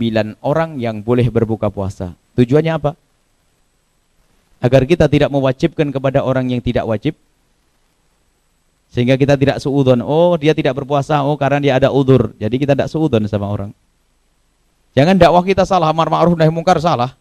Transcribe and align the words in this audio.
sembilan 0.00 0.40
orang 0.40 0.80
yang 0.80 1.04
boleh 1.04 1.28
berbuka 1.28 1.68
puasa. 1.68 2.16
Tujuannya 2.40 2.72
apa? 2.72 2.96
Agar 4.64 4.88
kita 4.88 5.12
tidak 5.12 5.28
mewajibkan 5.28 5.92
kepada 5.92 6.24
orang 6.24 6.48
yang 6.48 6.64
tidak 6.64 6.88
wajib. 6.88 7.12
Sehingga 8.88 9.20
kita 9.20 9.36
tidak 9.36 9.60
suudon. 9.60 10.00
Oh 10.00 10.40
dia 10.40 10.56
tidak 10.56 10.72
berpuasa. 10.80 11.20
Oh 11.20 11.36
karena 11.36 11.60
dia 11.60 11.72
ada 11.76 11.92
udur. 11.92 12.32
Jadi 12.40 12.56
kita 12.64 12.72
tidak 12.72 12.88
suudon 12.88 13.28
sama 13.28 13.44
orang. 13.52 13.76
Jangan 14.96 15.20
dakwah 15.20 15.44
kita 15.44 15.68
salah. 15.68 15.92
Amar 15.92 16.08
ma'ruf 16.08 16.32
nahi 16.32 16.48
mungkar 16.48 16.80
salah. 16.80 17.12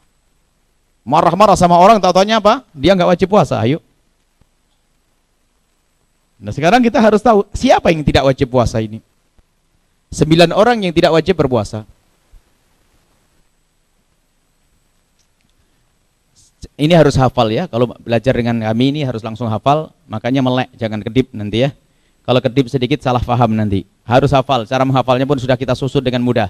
Marah-marah 1.04 1.60
sama 1.60 1.76
orang. 1.76 2.00
Tahu-taunya 2.00 2.40
apa? 2.40 2.64
Dia 2.72 2.96
nggak 2.96 3.12
wajib 3.12 3.28
puasa. 3.28 3.60
Ayo. 3.60 3.84
Nah 6.40 6.56
sekarang 6.56 6.80
kita 6.80 7.04
harus 7.04 7.20
tahu 7.20 7.44
siapa 7.52 7.92
yang 7.92 8.08
tidak 8.08 8.24
wajib 8.24 8.48
puasa 8.48 8.80
ini. 8.80 9.04
Sembilan 10.16 10.56
orang 10.56 10.88
yang 10.88 10.96
tidak 10.96 11.12
wajib 11.12 11.36
berpuasa. 11.36 11.84
Ini 16.80 16.96
harus 16.96 17.20
hafal 17.20 17.52
ya. 17.52 17.68
Kalau 17.68 17.92
belajar 18.00 18.32
dengan 18.32 18.64
kami 18.64 18.96
ini 18.96 19.02
harus 19.04 19.20
langsung 19.20 19.52
hafal. 19.52 19.92
Makanya 20.08 20.40
melek, 20.40 20.72
jangan 20.80 21.04
kedip 21.04 21.28
nanti 21.36 21.68
ya. 21.68 21.76
Kalau 22.24 22.40
kedip 22.40 22.72
sedikit 22.72 23.04
salah 23.04 23.20
paham 23.20 23.52
nanti. 23.52 23.84
Harus 24.08 24.32
hafal. 24.32 24.64
Cara 24.64 24.88
menghafalnya 24.88 25.28
pun 25.28 25.36
sudah 25.36 25.60
kita 25.60 25.76
susun 25.76 26.00
dengan 26.00 26.24
mudah. 26.24 26.48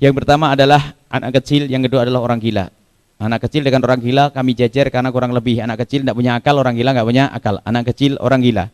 Yang 0.00 0.24
pertama 0.24 0.56
adalah 0.56 0.96
anak 1.12 1.44
kecil, 1.44 1.68
yang 1.68 1.84
kedua 1.84 2.08
adalah 2.08 2.24
orang 2.24 2.40
gila. 2.40 2.72
Anak 3.18 3.50
kecil 3.50 3.66
dengan 3.66 3.82
orang 3.84 3.98
gila 3.98 4.30
kami 4.30 4.54
jejer 4.54 4.88
karena 4.94 5.10
kurang 5.10 5.34
lebih 5.34 5.58
anak 5.58 5.82
kecil 5.84 6.06
tidak 6.06 6.14
punya 6.14 6.38
akal, 6.38 6.54
orang 6.56 6.78
gila 6.78 6.94
nggak 6.94 7.08
punya 7.10 7.24
akal. 7.28 7.60
Anak 7.66 7.90
kecil, 7.92 8.14
orang 8.22 8.40
gila. 8.40 8.70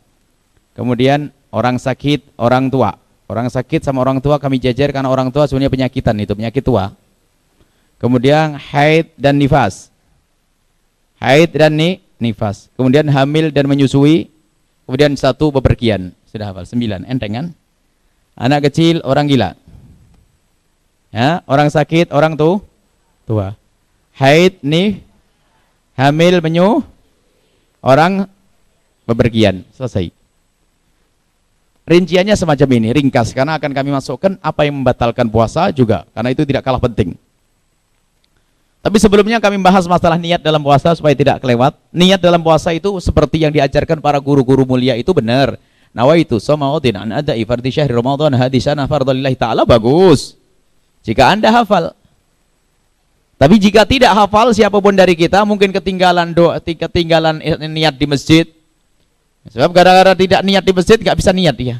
Kemudian 0.76 1.34
orang 1.50 1.80
sakit, 1.80 2.36
orang 2.38 2.68
tua. 2.68 2.94
Orang 3.24 3.48
sakit 3.48 3.80
sama 3.80 4.04
orang 4.04 4.20
tua 4.20 4.36
kami 4.36 4.60
jejer 4.60 4.92
karena 4.92 5.08
orang 5.08 5.32
tua 5.32 5.48
sebenarnya 5.48 5.72
penyakitan 5.72 6.14
itu, 6.20 6.36
penyakit 6.36 6.60
tua. 6.60 6.92
Kemudian 7.96 8.60
haid 8.60 9.16
dan 9.16 9.40
nifas. 9.40 9.93
Haid 11.24 11.56
dan 11.56 11.72
ni, 11.72 12.04
nifas. 12.20 12.68
Kemudian 12.76 13.08
hamil 13.08 13.48
dan 13.48 13.64
menyusui. 13.64 14.28
Kemudian 14.84 15.16
satu 15.16 15.48
bepergian. 15.48 16.12
Sudah 16.28 16.52
hafal, 16.52 16.68
sembilan. 16.68 17.08
Enteng 17.08 17.32
kan? 17.32 17.46
Anak 18.36 18.68
kecil, 18.68 19.00
orang 19.00 19.24
gila. 19.24 19.56
Ya, 21.08 21.40
orang 21.48 21.72
sakit, 21.72 22.12
orang 22.12 22.36
tu, 22.36 22.60
tua. 23.24 23.56
Haid, 24.20 24.60
ni, 24.60 25.00
hamil, 25.96 26.44
menyu, 26.44 26.84
orang 27.80 28.28
bepergian. 29.08 29.64
Selesai. 29.72 30.12
Rinciannya 31.84 32.36
semacam 32.36 32.68
ini, 32.80 32.88
ringkas 32.96 33.32
karena 33.32 33.56
akan 33.60 33.72
kami 33.72 33.92
masukkan 33.92 34.36
apa 34.40 34.64
yang 34.64 34.80
membatalkan 34.80 35.28
puasa 35.28 35.68
juga 35.68 36.08
karena 36.16 36.32
itu 36.32 36.44
tidak 36.44 36.64
kalah 36.64 36.80
penting. 36.80 37.12
Tapi 38.84 39.00
sebelumnya 39.00 39.40
kami 39.40 39.56
bahas 39.64 39.88
masalah 39.88 40.20
niat 40.20 40.44
dalam 40.44 40.60
puasa 40.60 40.92
supaya 40.92 41.16
tidak 41.16 41.40
kelewat. 41.40 41.72
Niat 41.88 42.20
dalam 42.20 42.44
puasa 42.44 42.68
itu 42.76 42.92
seperti 43.00 43.40
yang 43.40 43.48
diajarkan 43.48 44.04
para 44.04 44.20
guru-guru 44.20 44.68
mulia 44.68 44.92
itu 44.92 45.08
benar. 45.16 45.56
Nawaitu 45.96 46.36
sama'udin 46.36 47.00
an 47.00 47.08
ada 47.24 47.32
fardhi 47.32 47.72
syahri 47.72 47.96
Ramadan 47.96 48.36
hadisana 48.36 48.84
fardalillahi 48.84 49.40
ta'ala 49.40 49.64
bagus. 49.64 50.36
Jika 51.00 51.32
Anda 51.32 51.48
hafal. 51.48 51.96
Tapi 53.40 53.56
jika 53.56 53.88
tidak 53.88 54.12
hafal 54.12 54.52
siapa 54.52 54.76
pun 54.84 54.92
dari 54.92 55.16
kita 55.16 55.48
mungkin 55.48 55.72
ketinggalan 55.72 56.36
doa, 56.36 56.60
ketinggalan 56.60 57.40
niat 57.72 57.96
di 57.96 58.04
masjid, 58.04 58.44
Sebab 59.44 59.76
gara-gara 59.76 60.16
tidak 60.16 60.40
niat 60.40 60.64
di 60.64 60.72
masjid 60.72 60.96
nggak 60.96 61.18
bisa 61.20 61.30
niat 61.36 61.56
dia. 61.56 61.76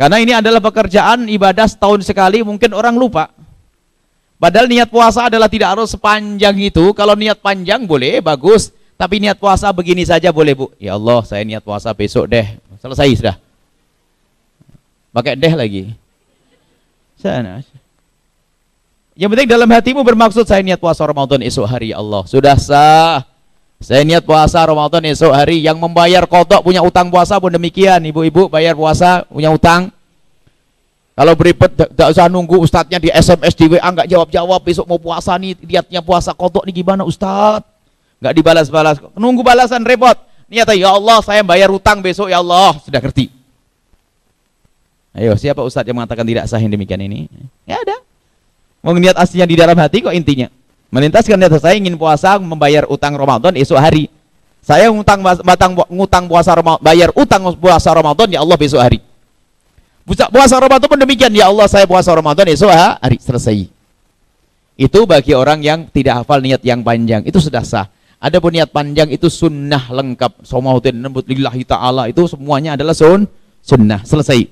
Karena 0.00 0.16
ini 0.16 0.32
adalah 0.32 0.64
pekerjaan 0.64 1.28
ibadah 1.28 1.68
setahun 1.68 2.08
sekali 2.08 2.40
mungkin 2.40 2.72
orang 2.72 2.96
lupa. 2.96 3.28
Padahal 4.40 4.72
niat 4.72 4.88
puasa 4.88 5.28
adalah 5.28 5.52
tidak 5.52 5.76
harus 5.76 5.92
sepanjang 5.92 6.56
itu. 6.56 6.96
Kalau 6.96 7.12
niat 7.12 7.36
panjang 7.44 7.84
boleh, 7.84 8.24
bagus. 8.24 8.72
Tapi 8.96 9.20
niat 9.20 9.36
puasa 9.36 9.68
begini 9.68 10.00
saja 10.08 10.32
boleh 10.32 10.56
bu. 10.56 10.72
Ya 10.80 10.96
Allah 10.96 11.20
saya 11.28 11.44
niat 11.44 11.60
puasa 11.60 11.92
besok 11.92 12.28
deh. 12.32 12.44
Selesai 12.80 13.20
sudah. 13.20 13.36
Pakai 15.12 15.36
deh 15.36 15.52
lagi. 15.52 15.82
Sana. 17.20 17.60
Yang 19.12 19.28
penting 19.36 19.48
dalam 19.52 19.68
hatimu 19.68 20.00
bermaksud 20.00 20.48
saya 20.48 20.64
niat 20.64 20.80
puasa 20.80 21.04
Ramadan 21.04 21.44
esok 21.44 21.68
hari 21.68 21.92
ya 21.92 22.00
Allah. 22.00 22.24
Sudah 22.24 22.56
sah. 22.56 23.28
Saya 23.80 24.04
niat 24.04 24.24
puasa 24.24 24.60
Ramadan 24.64 25.04
esok 25.08 25.32
hari 25.32 25.60
yang 25.60 25.76
membayar 25.76 26.24
kodok 26.24 26.64
punya 26.64 26.80
utang 26.80 27.12
puasa 27.12 27.36
pun 27.36 27.52
demikian. 27.52 28.00
Ibu-ibu 28.04 28.48
bayar 28.48 28.72
puasa 28.72 29.28
punya 29.28 29.52
utang. 29.52 29.92
Kalau 31.14 31.32
beripet 31.36 31.70
tidak 31.76 32.08
usah 32.16 32.30
nunggu 32.30 32.56
ustadznya 32.62 32.96
di 32.96 33.12
SMS 33.12 33.52
di 33.52 33.66
WA 33.68 33.82
nggak 33.82 34.08
jawab-jawab 34.08 34.60
besok 34.64 34.88
mau 34.88 34.96
puasa 34.96 35.36
nih 35.36 35.52
niatnya 35.58 36.00
puasa 36.00 36.32
kodok 36.32 36.64
nih 36.64 36.80
gimana 36.80 37.04
ustadz? 37.04 37.66
Nggak 38.20 38.34
dibalas-balas. 38.36 38.96
Nunggu 39.16 39.44
balasan 39.44 39.84
repot. 39.84 40.16
Niat 40.50 40.66
ya 40.74 40.90
Allah 40.90 41.22
saya 41.22 41.46
bayar 41.46 41.70
utang 41.70 42.02
besok 42.02 42.26
ya 42.26 42.42
Allah 42.42 42.74
sudah 42.82 42.98
ngerti. 42.98 43.30
Ayo 45.10 45.34
siapa 45.34 45.60
ustadz 45.60 45.90
yang 45.90 45.98
mengatakan 45.98 46.22
tidak 46.22 46.46
sah 46.46 46.62
yang 46.62 46.70
demikian 46.70 47.02
ini? 47.02 47.26
Ya 47.66 47.82
ada. 47.82 47.98
Mau 48.80 48.96
niat 48.96 49.18
aslinya 49.18 49.44
di 49.44 49.56
dalam 49.58 49.76
hati 49.76 50.00
kok 50.00 50.14
intinya. 50.14 50.48
Melintaskan 50.90 51.36
niat 51.36 51.52
saya 51.60 51.76
ingin 51.76 52.00
puasa 52.00 52.40
membayar 52.40 52.86
utang 52.88 53.14
Ramadan 53.14 53.54
esok 53.58 53.76
hari. 53.76 54.08
Saya 54.64 54.88
ngutang 54.92 55.24
batang 55.24 55.72
ngutang 55.88 56.28
puasa 56.28 56.52
Ramadan, 56.52 56.80
bayar 56.84 57.08
utang 57.16 57.44
puasa 57.56 57.92
Ramadan 57.92 58.28
ya 58.28 58.40
Allah 58.40 58.56
besok 58.56 58.80
hari. 58.80 59.00
Puasa, 60.08 60.56
Ramadan 60.58 60.88
pun 60.88 60.98
demikian 60.98 61.30
ya 61.30 61.52
Allah 61.52 61.68
saya 61.70 61.84
puasa 61.86 62.10
Ramadan 62.10 62.48
esok 62.50 62.72
hari 62.72 63.20
selesai. 63.20 63.68
Itu 64.80 65.04
bagi 65.04 65.36
orang 65.36 65.60
yang 65.60 65.86
tidak 65.92 66.24
hafal 66.24 66.40
niat 66.40 66.64
yang 66.64 66.80
panjang 66.80 67.20
itu 67.28 67.36
sudah 67.36 67.60
sah. 67.60 67.86
Ada 68.20 68.36
pun 68.36 68.52
niat 68.52 68.68
panjang 68.72 69.08
itu 69.12 69.28
sunnah 69.28 69.88
lengkap. 69.92 70.44
Somautin 70.44 71.00
nembut 71.00 71.24
lillahi 71.24 71.64
ta'ala 71.64 72.08
itu 72.08 72.24
semuanya 72.28 72.76
adalah 72.76 72.96
sun, 72.96 73.28
sunnah. 73.60 74.04
Selesai. 74.04 74.44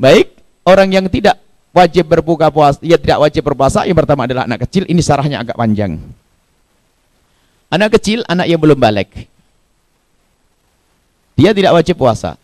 Baik, 0.00 0.36
orang 0.64 0.88
yang 0.92 1.06
tidak 1.08 1.36
wajib 1.76 2.08
berbuka 2.08 2.52
puasa, 2.52 2.80
ia 2.84 2.96
tidak 3.00 3.20
wajib 3.24 3.44
berpuasa. 3.44 3.84
Yang 3.84 4.04
pertama 4.04 4.24
adalah 4.28 4.44
anak 4.44 4.68
kecil, 4.68 4.84
ini 4.88 5.00
sarahnya 5.00 5.40
agak 5.40 5.56
panjang. 5.56 5.96
Anak 7.72 8.00
kecil, 8.00 8.20
anak 8.28 8.48
yang 8.48 8.60
belum 8.60 8.76
balik. 8.76 9.28
Dia 11.40 11.56
tidak 11.56 11.72
wajib 11.72 11.96
puasa. 11.96 12.36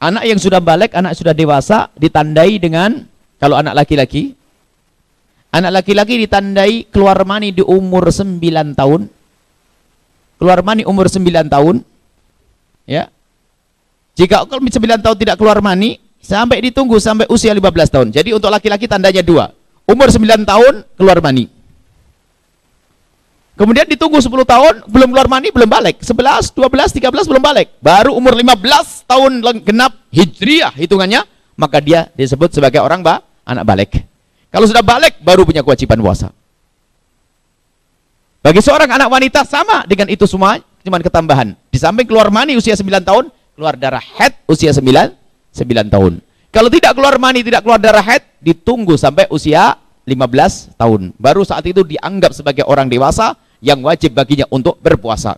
Anak 0.00 0.24
yang 0.24 0.40
sudah 0.40 0.64
balik, 0.64 0.96
anak 0.96 1.12
sudah 1.12 1.36
dewasa, 1.36 1.92
ditandai 2.00 2.56
dengan, 2.56 3.04
kalau 3.36 3.60
anak 3.60 3.84
laki-laki, 3.84 4.32
anak 5.52 5.84
laki-laki 5.84 6.24
ditandai 6.24 6.88
keluar 6.88 7.20
mani 7.28 7.52
di 7.52 7.60
umur 7.60 8.08
9 8.08 8.40
tahun. 8.72 9.12
Keluar 10.40 10.64
mani 10.64 10.88
umur 10.88 11.04
9 11.04 11.52
tahun. 11.52 11.84
Ya. 12.88 13.12
Jika 14.16 14.48
kalau 14.48 14.64
9 14.64 15.04
tahun 15.04 15.16
tidak 15.20 15.36
keluar 15.36 15.60
mani, 15.60 16.00
Sampai 16.20 16.60
ditunggu 16.60 17.00
sampai 17.00 17.24
usia 17.32 17.56
15 17.56 17.88
tahun. 17.88 18.08
Jadi 18.12 18.36
untuk 18.36 18.52
laki-laki 18.52 18.84
tandanya 18.84 19.24
dua. 19.24 19.56
Umur 19.88 20.12
9 20.12 20.44
tahun 20.44 20.84
keluar 20.94 21.18
mani. 21.24 21.48
Kemudian 23.60 23.84
ditunggu 23.84 24.16
10 24.16 24.32
tahun 24.48 24.74
belum 24.88 25.12
keluar 25.12 25.28
mani 25.28 25.52
belum 25.52 25.68
balik. 25.68 26.00
11, 26.00 26.56
12, 26.56 26.96
13 26.96 27.28
belum 27.28 27.44
balik. 27.44 27.76
Baru 27.84 28.16
umur 28.16 28.32
15 28.32 29.04
tahun 29.04 29.44
genap 29.60 30.00
hijriah 30.08 30.72
hitungannya, 30.72 31.28
maka 31.60 31.76
dia 31.84 32.08
disebut 32.16 32.56
sebagai 32.56 32.80
orang 32.80 33.04
ba 33.04 33.20
anak 33.44 33.68
balik. 33.68 34.00
Kalau 34.48 34.64
sudah 34.64 34.80
balik 34.80 35.20
baru 35.20 35.44
punya 35.44 35.60
kewajiban 35.60 36.00
puasa. 36.00 36.32
Bagi 38.40 38.64
seorang 38.64 38.88
anak 38.96 39.12
wanita 39.12 39.44
sama 39.44 39.84
dengan 39.84 40.08
itu 40.08 40.24
semua, 40.24 40.56
cuma 40.80 40.96
ketambahan. 40.96 41.52
Di 41.68 41.76
samping 41.76 42.08
keluar 42.08 42.32
mani 42.32 42.56
usia 42.56 42.72
9 42.72 42.88
tahun, 43.04 43.28
keluar 43.60 43.76
darah 43.76 44.00
head 44.00 44.40
usia 44.48 44.72
9 44.72 44.88
9 45.52 45.92
tahun. 45.92 46.24
Kalau 46.48 46.72
tidak 46.72 46.96
keluar 46.96 47.20
mani, 47.20 47.44
tidak 47.44 47.60
keluar 47.60 47.76
darah 47.76 48.00
haid, 48.00 48.24
ditunggu 48.40 48.96
sampai 48.96 49.28
usia 49.28 49.76
15 50.08 50.80
tahun. 50.80 51.12
Baru 51.20 51.44
saat 51.44 51.68
itu 51.68 51.84
dianggap 51.84 52.32
sebagai 52.32 52.64
orang 52.64 52.88
dewasa 52.88 53.36
yang 53.60 53.80
wajib 53.84 54.16
baginya 54.16 54.48
untuk 54.48 54.76
berpuasa. 54.80 55.36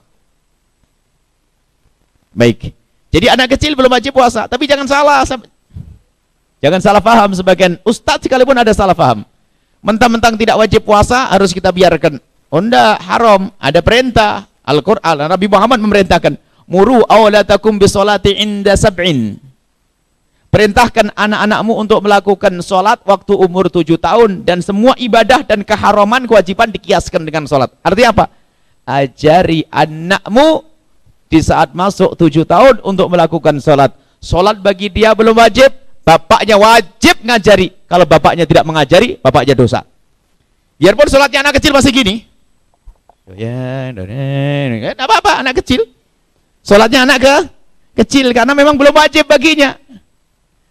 Baik. 2.33 2.73
Jadi 3.13 3.29
anak 3.29 3.59
kecil 3.59 3.77
belum 3.77 3.93
wajib 3.93 4.17
puasa, 4.17 4.49
tapi 4.49 4.65
jangan 4.65 4.89
salah. 4.89 5.21
Jangan 6.63 6.81
salah 6.81 7.03
paham 7.03 7.31
sebagian 7.37 7.77
ustadz 7.85 8.25
sekalipun 8.25 8.57
ada 8.57 8.73
salah 8.73 8.97
paham. 8.97 9.27
Mentang-mentang 9.83 10.39
tidak 10.39 10.57
wajib 10.57 10.87
puasa 10.87 11.29
harus 11.29 11.53
kita 11.53 11.69
biarkan. 11.75 12.23
Onda 12.49 12.97
haram, 13.03 13.51
ada 13.59 13.83
perintah. 13.83 14.47
Al-Qur'an 14.63 15.27
Nabi 15.27 15.51
Muhammad 15.51 15.83
memerintahkan, 15.83 16.39
"Muru 16.71 17.03
awlatakum 17.11 17.83
bisolati 17.83 18.39
inda 18.39 18.79
sab'in." 18.79 19.43
Perintahkan 20.53 21.17
anak-anakmu 21.17 21.73
untuk 21.81 22.05
melakukan 22.05 22.53
sholat 22.61 23.01
waktu 23.09 23.33
umur 23.33 23.73
tujuh 23.73 23.97
tahun 23.97 24.45
dan 24.45 24.61
semua 24.61 24.93
ibadah 25.01 25.41
dan 25.49 25.65
keharaman 25.65 26.29
kewajiban 26.29 26.69
dikiaskan 26.69 27.25
dengan 27.25 27.49
sholat. 27.49 27.73
Artinya 27.81 28.13
apa? 28.13 28.25
Ajari 28.85 29.65
anakmu 29.73 30.61
di 31.33 31.41
saat 31.41 31.73
masuk 31.73 32.21
tujuh 32.21 32.45
tahun 32.45 32.85
untuk 32.85 33.09
melakukan 33.09 33.57
sholat. 33.65 33.97
Sholat 34.21 34.61
bagi 34.61 34.93
dia 34.93 35.17
belum 35.17 35.33
wajib, 35.33 35.73
bapaknya 36.05 36.61
wajib 36.61 37.25
ngajari. 37.25 37.73
Kalau 37.89 38.05
bapaknya 38.05 38.45
tidak 38.45 38.69
mengajari, 38.69 39.17
bapaknya 39.25 39.57
dosa. 39.57 39.89
Biarpun 40.77 41.09
sholatnya 41.09 41.49
anak 41.49 41.65
kecil 41.65 41.73
masih 41.73 41.97
gini. 41.97 42.29
Apa-apa 45.01 45.41
anak 45.41 45.65
kecil. 45.65 45.89
Sholatnya 46.61 47.09
anak 47.09 47.19
ke 47.25 47.35
kecil 48.05 48.37
karena 48.37 48.53
memang 48.53 48.77
belum 48.77 48.93
wajib 48.93 49.25
baginya. 49.25 49.81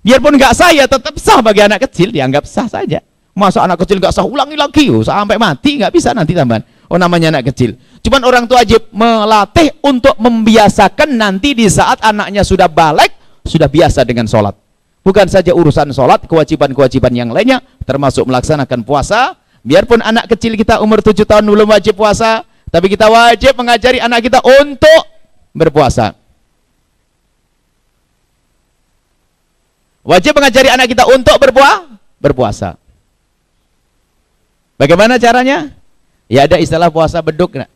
Biarpun 0.01 0.33
nggak 0.33 0.53
sah 0.57 0.73
ya 0.73 0.89
tetap 0.89 1.13
sah 1.21 1.45
bagi 1.45 1.61
anak 1.61 1.85
kecil 1.89 2.09
dianggap 2.09 2.45
sah 2.49 2.65
saja. 2.65 3.05
Masa 3.31 3.63
anak 3.63 3.85
kecil 3.85 4.01
nggak 4.01 4.11
sah 4.11 4.25
ulangi 4.25 4.57
lagi 4.57 4.89
oh, 4.89 5.05
sampai 5.05 5.37
mati 5.37 5.77
nggak 5.77 5.93
bisa 5.93 6.11
nanti 6.11 6.33
tambahan. 6.33 6.65
Oh 6.89 6.97
namanya 6.97 7.37
anak 7.37 7.53
kecil. 7.53 7.77
Cuman 8.01 8.21
orang 8.25 8.43
tua 8.49 8.65
wajib 8.65 8.89
melatih 8.91 9.71
untuk 9.85 10.17
membiasakan 10.17 11.15
nanti 11.15 11.53
di 11.53 11.69
saat 11.69 12.01
anaknya 12.01 12.41
sudah 12.41 12.67
balik 12.67 13.13
sudah 13.45 13.69
biasa 13.69 14.01
dengan 14.03 14.25
sholat. 14.25 14.57
Bukan 15.01 15.25
saja 15.25 15.49
urusan 15.49 15.89
sholat, 15.89 16.29
kewajiban-kewajiban 16.29 17.09
yang 17.09 17.29
lainnya 17.33 17.57
termasuk 17.89 18.21
melaksanakan 18.29 18.85
puasa. 18.85 19.33
Biarpun 19.65 20.01
anak 20.01 20.29
kecil 20.29 20.53
kita 20.53 20.77
umur 20.81 21.01
7 21.01 21.25
tahun 21.25 21.45
belum 21.45 21.69
wajib 21.69 21.97
puasa, 21.97 22.45
tapi 22.69 22.89
kita 22.89 23.09
wajib 23.09 23.57
mengajari 23.57 23.97
anak 23.97 24.25
kita 24.29 24.41
untuk 24.41 25.01
berpuasa. 25.57 26.20
Wajib 30.01 30.33
mengajari 30.33 30.69
anak 30.73 30.89
kita 30.89 31.05
untuk 31.05 31.37
berpuasa. 31.37 31.85
Berpuasa. 32.17 32.69
Bagaimana 34.81 35.21
caranya? 35.21 35.69
Ya 36.25 36.49
ada 36.49 36.57
istilah 36.57 36.89
puasa 36.89 37.21
beduk. 37.21 37.53
Nak. 37.53 37.69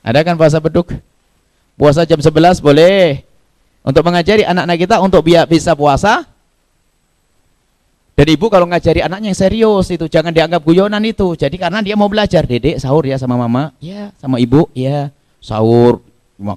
Ada 0.00 0.24
kan 0.24 0.40
puasa 0.40 0.56
beduk? 0.56 0.88
Puasa 1.76 2.08
jam 2.08 2.16
11 2.16 2.64
boleh. 2.64 3.20
Untuk 3.84 4.00
mengajari 4.06 4.46
anak-anak 4.46 4.78
kita 4.78 4.96
untuk 5.04 5.20
biar 5.20 5.44
bisa 5.44 5.76
puasa. 5.76 6.24
Dan 8.12 8.28
ibu 8.28 8.46
kalau 8.52 8.68
ngajari 8.68 9.00
anaknya 9.00 9.32
yang 9.32 9.40
serius 9.40 9.88
itu 9.88 10.04
jangan 10.08 10.32
dianggap 10.32 10.64
guyonan 10.64 11.02
itu. 11.04 11.32
Jadi 11.36 11.56
karena 11.56 11.80
dia 11.80 11.96
mau 11.96 12.08
belajar, 12.12 12.44
dedek 12.44 12.76
sahur 12.76 13.08
ya 13.08 13.16
sama 13.16 13.40
mama, 13.40 13.72
ya 13.80 14.12
sama 14.20 14.36
ibu, 14.36 14.68
ya 14.76 15.08
sahur, 15.40 16.04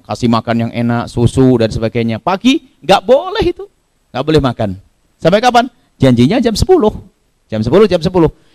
kasih 0.04 0.28
makan 0.28 0.68
yang 0.68 0.72
enak, 0.72 1.08
susu 1.08 1.56
dan 1.58 1.72
sebagainya. 1.72 2.20
Pagi 2.20 2.60
nggak 2.84 3.02
boleh 3.02 3.44
itu 3.44 3.64
nggak 4.10 4.24
boleh 4.24 4.40
makan. 4.42 4.70
Sampai 5.16 5.40
kapan? 5.40 5.70
Janjinya 5.96 6.38
jam 6.42 6.52
10. 6.52 6.66
Jam 7.46 7.60
10, 7.62 7.86
jam 7.88 8.00
10. 8.02 8.10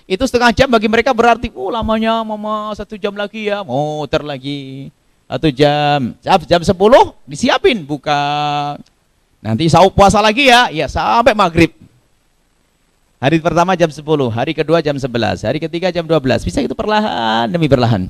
Itu 0.09 0.23
setengah 0.27 0.51
jam 0.51 0.67
bagi 0.67 0.91
mereka 0.91 1.15
berarti, 1.15 1.49
oh 1.55 1.71
lamanya 1.71 2.21
mama 2.27 2.75
satu 2.75 2.99
jam 2.99 3.15
lagi 3.15 3.47
ya, 3.47 3.63
muter 3.63 4.21
lagi. 4.21 4.91
Satu 5.31 5.47
jam. 5.47 6.11
Jam, 6.19 6.37
jam 6.43 6.61
10 6.61 6.75
disiapin 7.23 7.87
buka. 7.87 8.21
Nanti 9.41 9.65
sahur 9.71 9.89
puasa 9.89 10.21
lagi 10.21 10.51
ya, 10.51 10.69
ya 10.69 10.85
sampai 10.85 11.33
maghrib. 11.33 11.73
Hari 13.21 13.37
pertama 13.37 13.77
jam 13.77 13.89
10, 13.89 14.01
hari 14.33 14.51
kedua 14.57 14.81
jam 14.81 14.97
11, 14.97 15.45
hari 15.45 15.61
ketiga 15.61 15.93
jam 15.93 16.05
12. 16.05 16.41
Bisa 16.41 16.59
itu 16.61 16.73
perlahan 16.73 17.49
demi 17.49 17.69
perlahan. 17.69 18.09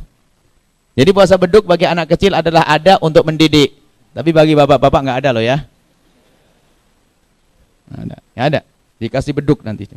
Jadi 0.91 1.09
puasa 1.15 1.39
beduk 1.39 1.63
bagi 1.63 1.87
anak 1.87 2.15
kecil 2.15 2.35
adalah 2.35 2.67
ada 2.67 2.99
untuk 2.99 3.23
mendidik. 3.23 3.75
Tapi 4.11 4.35
bagi 4.35 4.55
bapak-bapak 4.55 4.99
nggak 5.07 5.17
ada 5.23 5.29
loh 5.31 5.43
ya. 5.43 5.63
Ada. 7.91 8.17
Ya 8.37 8.43
ada. 8.47 8.61
Dikasih 9.01 9.33
beduk 9.35 9.65
nanti. 9.65 9.89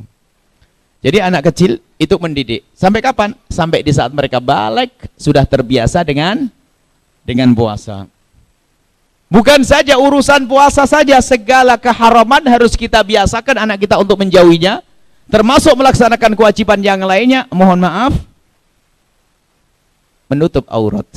Jadi 1.04 1.18
anak 1.20 1.52
kecil 1.52 1.78
itu 2.00 2.14
mendidik. 2.16 2.64
Sampai 2.72 3.04
kapan? 3.04 3.36
Sampai 3.52 3.84
di 3.84 3.92
saat 3.92 4.08
mereka 4.10 4.40
balik 4.40 4.90
sudah 5.20 5.44
terbiasa 5.44 6.00
dengan 6.00 6.48
dengan 7.20 7.52
puasa. 7.52 8.08
Bukan 9.28 9.66
saja 9.66 9.98
urusan 9.98 10.46
puasa 10.46 10.86
saja, 10.86 11.18
segala 11.18 11.74
keharaman 11.74 12.44
harus 12.48 12.78
kita 12.78 13.02
biasakan 13.02 13.66
anak 13.66 13.82
kita 13.82 13.98
untuk 13.98 14.20
menjauhinya, 14.20 14.78
termasuk 15.26 15.74
melaksanakan 15.74 16.38
kewajiban 16.38 16.78
yang 16.78 17.02
lainnya. 17.02 17.48
Mohon 17.50 17.88
maaf, 17.88 18.12
menutup 20.30 20.64
aurat. 20.70 21.08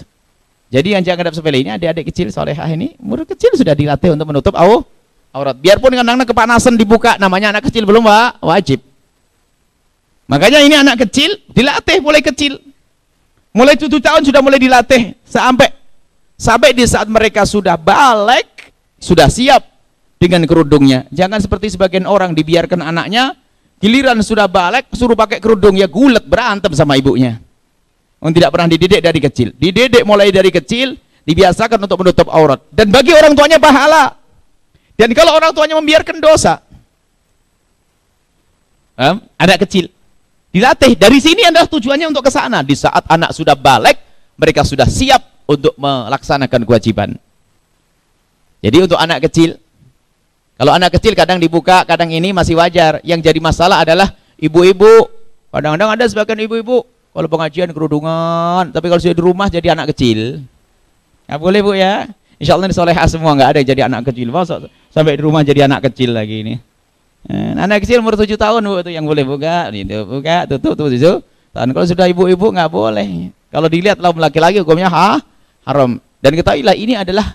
Jadi 0.68 0.98
yang 0.98 1.04
jangan 1.06 1.32
sepele 1.32 1.62
ini 1.62 1.72
adik-adik 1.72 2.10
kecil 2.10 2.28
solehah 2.34 2.68
ini, 2.74 2.98
umur 3.00 3.24
kecil 3.24 3.54
sudah 3.56 3.78
dilatih 3.78 4.18
untuk 4.18 4.28
menutup 4.34 4.56
aurat 4.58 4.97
aurat. 5.38 5.56
Biarpun 5.56 5.94
dengan 5.94 6.18
anak 6.18 6.34
kepanasan 6.34 6.74
dibuka, 6.74 7.16
namanya 7.22 7.54
anak 7.54 7.70
kecil 7.70 7.86
belum 7.86 8.04
pak, 8.04 8.42
wajib. 8.42 8.82
Makanya 10.28 10.60
ini 10.66 10.76
anak 10.76 11.08
kecil 11.08 11.38
dilatih 11.54 12.02
mulai 12.02 12.20
kecil. 12.26 12.60
Mulai 13.56 13.80
tujuh 13.80 14.02
tahun 14.02 14.22
sudah 14.28 14.42
mulai 14.44 14.60
dilatih 14.60 15.18
sampai 15.26 15.74
sampai 16.38 16.76
di 16.76 16.86
saat 16.86 17.10
mereka 17.10 17.48
sudah 17.48 17.80
balik, 17.80 18.74
sudah 19.00 19.32
siap 19.32 19.64
dengan 20.20 20.44
kerudungnya. 20.46 21.08
Jangan 21.10 21.42
seperti 21.42 21.74
sebagian 21.74 22.06
orang 22.06 22.36
dibiarkan 22.36 22.84
anaknya 22.84 23.34
giliran 23.78 24.20
sudah 24.26 24.50
balik 24.50 24.90
suruh 24.94 25.18
pakai 25.18 25.38
kerudung 25.38 25.78
ya 25.78 25.88
gulet 25.88 26.26
berantem 26.26 26.74
sama 26.76 26.98
ibunya. 26.98 27.40
Yang 28.18 28.34
tidak 28.42 28.50
pernah 28.50 28.70
dididik 28.70 29.02
dari 29.02 29.20
kecil. 29.22 29.48
Dididik 29.54 30.02
mulai 30.02 30.34
dari 30.34 30.50
kecil, 30.50 30.98
dibiasakan 31.22 31.78
untuk 31.86 32.02
menutup 32.02 32.28
aurat. 32.34 32.66
Dan 32.74 32.90
bagi 32.90 33.14
orang 33.14 33.38
tuanya 33.38 33.62
pahala. 33.62 34.18
Dan 34.98 35.14
kalau 35.14 35.38
orang 35.38 35.54
tuanya 35.54 35.78
membiarkan 35.78 36.18
dosa, 36.18 36.58
um, 38.98 39.22
anak 39.38 39.62
kecil 39.70 39.94
dilatih 40.50 40.98
dari 40.98 41.22
sini 41.22 41.46
adalah 41.46 41.70
tujuannya 41.70 42.10
untuk 42.10 42.26
ke 42.26 42.32
sana. 42.34 42.66
Di 42.66 42.74
saat 42.74 43.06
anak 43.06 43.30
sudah 43.38 43.54
balik, 43.54 44.02
mereka 44.42 44.66
sudah 44.66 44.90
siap 44.90 45.46
untuk 45.46 45.78
melaksanakan 45.78 46.66
kewajiban. 46.66 47.14
Jadi 48.58 48.78
untuk 48.82 48.98
anak 48.98 49.30
kecil, 49.30 49.54
kalau 50.58 50.74
anak 50.74 50.98
kecil 50.98 51.14
kadang 51.14 51.38
dibuka, 51.38 51.86
kadang 51.86 52.10
ini 52.10 52.34
masih 52.34 52.58
wajar. 52.58 52.98
Yang 53.06 53.30
jadi 53.30 53.40
masalah 53.40 53.86
adalah 53.86 54.18
ibu-ibu. 54.42 55.14
Kadang-kadang 55.54 55.94
ada 55.94 56.04
sebagian 56.10 56.42
ibu-ibu 56.42 56.82
kalau 57.14 57.28
pengajian 57.30 57.70
kerudungan, 57.70 58.74
tapi 58.74 58.90
kalau 58.90 59.02
sudah 59.02 59.14
di 59.14 59.24
rumah 59.26 59.48
jadi 59.50 59.78
anak 59.78 59.94
kecil. 59.94 60.42
Ya 61.30 61.36
boleh 61.38 61.62
bu 61.62 61.78
ya. 61.78 62.10
Insya 62.38 62.54
Allah 62.54 62.70
ini 62.70 62.76
solehah 62.78 63.06
semua, 63.10 63.34
nggak 63.34 63.50
ada 63.58 63.62
jadi 63.66 63.82
anak 63.90 64.14
kecil. 64.14 64.30
Masa 64.30 64.70
sampai 64.94 65.18
di 65.18 65.22
rumah 65.26 65.42
jadi 65.42 65.66
anak 65.66 65.90
kecil 65.90 66.14
lagi 66.14 66.46
ini. 66.46 66.56
Eh, 67.28 67.52
anak 67.58 67.84
kecil 67.84 68.00
umur 68.00 68.14
tujuh 68.14 68.38
tahun 68.38 68.62
bu, 68.62 68.80
itu 68.86 68.94
yang 68.94 69.04
boleh 69.04 69.26
buka, 69.26 69.74
itu 69.74 69.98
buka, 70.06 70.46
tutup, 70.46 70.78
tutup, 70.78 70.94
tutup. 70.94 71.20
Dan 71.52 71.74
kalau 71.74 71.86
sudah 71.90 72.06
ibu-ibu 72.06 72.54
nggak 72.54 72.70
boleh. 72.70 73.34
Kalau 73.50 73.66
dilihat 73.66 73.98
laki-laki 73.98 74.62
hukumnya 74.62 74.88
ha, 74.94 75.18
haram. 75.66 75.98
Dan 76.22 76.32
ketahuilah 76.38 76.78
ini 76.78 76.94
adalah 76.94 77.34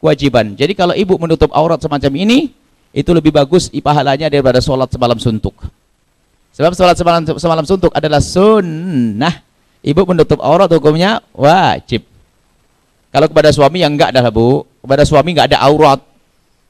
kewajiban. 0.00 0.56
Jadi 0.56 0.72
kalau 0.72 0.96
ibu 0.96 1.20
menutup 1.20 1.52
aurat 1.52 1.76
semacam 1.76 2.12
ini, 2.16 2.48
itu 2.96 3.10
lebih 3.12 3.28
bagus 3.28 3.68
pahalanya 3.68 4.32
daripada 4.32 4.64
sholat 4.64 4.88
semalam 4.88 5.20
suntuk. 5.20 5.54
Sebab 6.56 6.72
sholat 6.72 6.96
semalam, 6.96 7.22
semalam 7.36 7.64
suntuk 7.68 7.92
adalah 7.92 8.24
sunnah. 8.24 9.44
Ibu 9.84 10.02
menutup 10.08 10.40
aurat 10.40 10.72
hukumnya 10.72 11.22
wajib. 11.36 12.02
Kalau 13.18 13.34
kepada 13.34 13.50
suami 13.50 13.82
yang 13.82 13.98
enggak 13.98 14.14
adalah 14.14 14.30
bu, 14.30 14.62
kepada 14.78 15.02
suami 15.02 15.34
enggak 15.34 15.50
ada 15.50 15.58
aurat. 15.66 15.98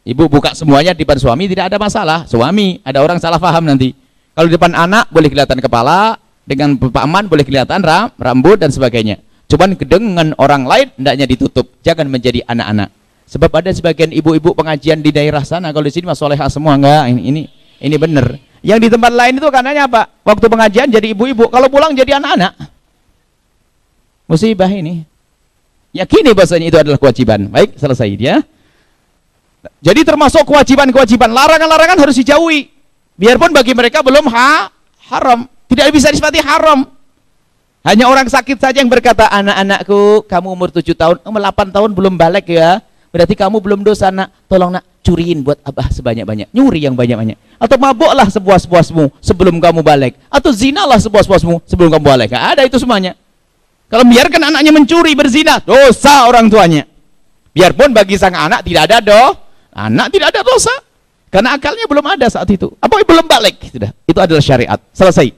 Ibu 0.09 0.33
buka 0.33 0.57
semuanya 0.57 0.97
di 0.97 1.05
depan 1.05 1.21
suami 1.21 1.45
tidak 1.45 1.69
ada 1.69 1.77
masalah. 1.77 2.25
Suami, 2.25 2.81
ada 2.81 3.05
orang 3.05 3.21
salah 3.21 3.37
paham 3.37 3.69
nanti. 3.69 3.93
Kalau 4.33 4.49
di 4.49 4.57
depan 4.57 4.73
anak 4.73 5.13
boleh 5.13 5.29
kelihatan 5.29 5.61
kepala, 5.61 6.17
dengan 6.49 6.81
paman 6.81 7.29
boleh 7.29 7.45
kelihatan 7.45 7.85
ram, 7.85 8.09
rambut 8.17 8.57
dan 8.57 8.73
sebagainya. 8.73 9.21
Cuman 9.45 9.77
dengan 9.77 10.33
orang 10.41 10.65
lain 10.65 10.89
hendaknya 10.97 11.29
ditutup, 11.29 11.69
jangan 11.85 12.09
menjadi 12.09 12.41
anak-anak. 12.49 12.97
Sebab 13.29 13.53
ada 13.53 13.69
sebagian 13.69 14.09
ibu-ibu 14.09 14.57
pengajian 14.57 15.05
di 15.05 15.13
daerah 15.13 15.45
sana, 15.45 15.69
kalau 15.69 15.85
di 15.85 15.93
sini 15.93 16.09
mas 16.09 16.17
semua 16.49 16.81
enggak, 16.81 17.13
ini 17.13 17.29
ini 17.29 17.43
ini 17.85 17.97
benar. 18.01 18.41
Yang 18.65 18.89
di 18.89 18.97
tempat 18.97 19.13
lain 19.13 19.37
itu 19.37 19.49
karenanya 19.53 19.85
apa? 19.85 20.09
Waktu 20.25 20.49
pengajian 20.49 20.89
jadi 20.89 21.13
ibu-ibu, 21.13 21.53
kalau 21.53 21.69
pulang 21.69 21.93
jadi 21.93 22.17
anak-anak. 22.17 22.57
Musibah 24.25 24.73
ini. 24.73 25.18
Yakini 25.99 26.31
bahasanya 26.31 26.67
itu 26.71 26.79
adalah 26.79 26.99
kewajiban. 27.01 27.51
Baik, 27.51 27.75
selesai 27.75 28.09
dia. 28.15 28.39
Jadi 29.83 30.07
termasuk 30.07 30.47
kewajiban-kewajiban, 30.47 31.27
larangan-larangan 31.27 31.99
harus 31.99 32.15
dijauhi. 32.23 32.71
Biarpun 33.19 33.51
bagi 33.51 33.75
mereka 33.75 33.99
belum 33.99 34.31
ha 34.31 34.71
haram, 35.11 35.51
tidak 35.67 35.91
bisa 35.91 36.15
disepati 36.15 36.39
haram. 36.39 36.87
Hanya 37.83 38.07
orang 38.07 38.31
sakit 38.31 38.59
saja 38.63 38.79
yang 38.79 38.91
berkata, 38.91 39.27
anak-anakku, 39.27 40.23
kamu 40.31 40.49
umur 40.55 40.69
7 40.71 40.95
tahun, 40.95 41.17
umur 41.27 41.41
8 41.43 41.75
tahun 41.75 41.91
belum 41.95 42.15
balik 42.15 42.47
ya. 42.53 42.79
Berarti 43.09 43.35
kamu 43.35 43.59
belum 43.65 43.81
dosa 43.81 44.13
nak. 44.13 44.29
Tolong 44.47 44.69
nak, 44.69 44.85
curiin 45.01 45.41
buat 45.41 45.57
abah 45.65 45.89
sebanyak-banyak. 45.89 46.53
Nyuri 46.53 46.85
yang 46.85 46.93
banyak-banyak. 46.93 47.41
Atau 47.57 47.81
mabuklah 47.81 48.29
sepuas-puasmu 48.29 49.09
sebelum 49.25 49.57
kamu 49.59 49.81
balik. 49.81 50.21
Atau 50.29 50.53
zinalah 50.53 51.01
sepuas-puasmu 51.01 51.65
sebelum 51.65 51.97
kamu 51.97 52.05
balik. 52.05 52.37
Ada 52.37 52.69
itu 52.69 52.77
semuanya. 52.77 53.17
Kalau 53.89 54.05
biarkan 54.05 54.53
anaknya 54.53 54.73
mencuri, 54.73 55.17
berzina, 55.17 55.65
dosa 55.65 56.29
orang 56.29 56.53
tuanya. 56.53 56.85
Biarpun 57.57 57.97
bagi 57.97 58.21
sang 58.21 58.37
anak 58.37 58.61
tidak 58.63 58.85
ada 58.93 58.99
do, 59.01 59.23
anak 59.73 60.13
tidak 60.13 60.37
ada 60.37 60.41
dosa. 60.45 60.75
Karena 61.29 61.57
akalnya 61.57 61.85
belum 61.89 62.05
ada 62.05 62.29
saat 62.29 62.49
itu. 62.49 62.73
Apa 62.81 63.05
belum 63.05 63.25
balik? 63.29 63.61
Sudah. 63.69 63.93
Itu 64.09 64.17
adalah 64.21 64.41
syariat. 64.41 64.81
Selesai. 64.93 65.33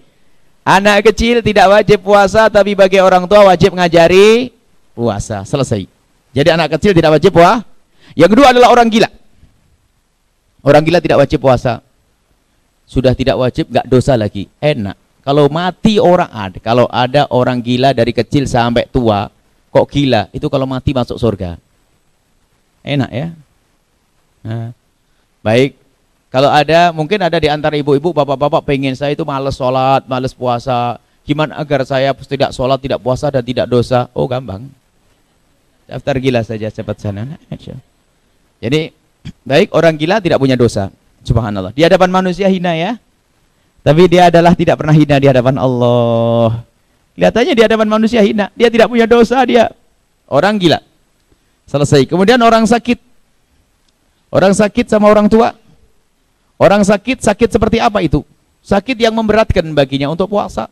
Anak 0.62 1.10
kecil 1.10 1.42
tidak 1.42 1.66
wajib 1.66 1.98
puasa, 2.02 2.46
tapi 2.46 2.78
bagi 2.78 3.02
orang 3.02 3.26
tua 3.26 3.46
wajib 3.46 3.74
ngajari 3.74 4.54
puasa. 4.94 5.42
Selesai. 5.42 5.86
Jadi 6.30 6.48
anak 6.50 6.78
kecil 6.78 6.94
tidak 6.94 7.18
wajib 7.18 7.34
puasa. 7.34 7.66
Yang 8.14 8.30
kedua 8.38 8.54
adalah 8.54 8.70
orang 8.70 8.86
gila. 8.90 9.10
Orang 10.62 10.82
gila 10.84 10.98
tidak 10.98 11.22
wajib 11.22 11.38
puasa. 11.42 11.82
sudah 12.90 13.14
tidak 13.14 13.38
wajib, 13.38 13.70
nggak 13.70 13.86
dosa 13.86 14.18
lagi. 14.18 14.50
Enak. 14.58 14.98
Kalau 15.20 15.52
mati 15.52 16.00
orang 16.00 16.32
ada, 16.32 16.58
kalau 16.58 16.88
ada 16.88 17.28
orang 17.28 17.60
gila 17.60 17.92
dari 17.92 18.10
kecil 18.16 18.48
sampai 18.48 18.88
tua, 18.88 19.28
kok 19.68 19.86
gila, 19.92 20.32
itu 20.32 20.48
kalau 20.48 20.64
mati 20.64 20.96
masuk 20.96 21.20
surga. 21.20 21.60
Enak 22.80 23.10
ya. 23.12 23.28
Nah, 24.40 24.72
baik. 25.44 25.76
Kalau 26.30 26.48
ada, 26.48 26.94
mungkin 26.94 27.20
ada 27.20 27.36
di 27.36 27.50
antara 27.50 27.74
ibu-ibu, 27.76 28.14
bapak-bapak 28.14 28.62
pengen 28.64 28.94
saya 28.94 29.12
itu 29.12 29.26
males 29.26 29.58
sholat, 29.58 30.06
males 30.06 30.32
puasa. 30.32 30.96
Gimana 31.26 31.58
agar 31.58 31.84
saya 31.84 32.14
tidak 32.16 32.54
sholat, 32.56 32.80
tidak 32.80 33.02
puasa, 33.02 33.28
dan 33.28 33.44
tidak 33.44 33.66
dosa? 33.68 34.08
Oh 34.16 34.24
gampang. 34.24 34.70
Daftar 35.90 36.16
gila 36.22 36.40
saja 36.46 36.70
cepat 36.70 37.02
sana. 37.02 37.36
Jadi, 38.62 38.94
baik 39.42 39.74
orang 39.74 39.98
gila 39.98 40.22
tidak 40.22 40.38
punya 40.38 40.54
dosa. 40.54 40.88
Subhanallah. 41.26 41.74
Di 41.74 41.84
hadapan 41.84 42.08
manusia 42.08 42.48
hina 42.48 42.72
ya. 42.78 42.96
Tapi 43.80 44.02
dia 44.12 44.28
adalah 44.28 44.52
tidak 44.52 44.76
pernah 44.76 44.92
hina 44.92 45.16
di 45.16 45.26
hadapan 45.28 45.56
Allah. 45.56 46.60
Kelihatannya 47.16 47.54
di 47.56 47.62
hadapan 47.64 47.88
manusia 47.88 48.20
hina. 48.20 48.52
Dia 48.52 48.68
tidak 48.68 48.92
punya 48.92 49.08
dosa 49.08 49.40
dia. 49.48 49.72
Orang 50.28 50.60
gila. 50.60 50.84
Selesai. 51.64 52.04
Kemudian 52.04 52.36
orang 52.44 52.68
sakit. 52.68 53.00
Orang 54.30 54.52
sakit 54.52 54.86
sama 54.86 55.08
orang 55.08 55.26
tua. 55.32 55.56
Orang 56.60 56.84
sakit, 56.84 57.24
sakit 57.24 57.48
seperti 57.56 57.80
apa 57.80 58.04
itu? 58.04 58.20
Sakit 58.60 59.00
yang 59.00 59.16
memberatkan 59.16 59.64
baginya 59.72 60.12
untuk 60.12 60.28
puasa. 60.28 60.68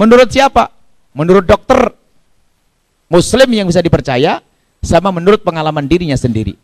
Menurut 0.00 0.32
siapa? 0.32 0.72
Menurut 1.12 1.44
dokter 1.44 1.92
muslim 3.12 3.48
yang 3.52 3.68
bisa 3.68 3.84
dipercaya 3.84 4.40
sama 4.80 5.12
menurut 5.12 5.44
pengalaman 5.44 5.84
dirinya 5.84 6.16
sendiri. 6.16 6.56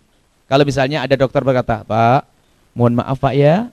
Kalau 0.49 0.65
misalnya 0.65 1.05
ada 1.05 1.13
dokter 1.13 1.45
berkata, 1.45 1.85
"Pak, 1.85 2.25
mohon 2.73 2.97
maaf 2.97 3.21
Pak 3.21 3.37
ya, 3.37 3.69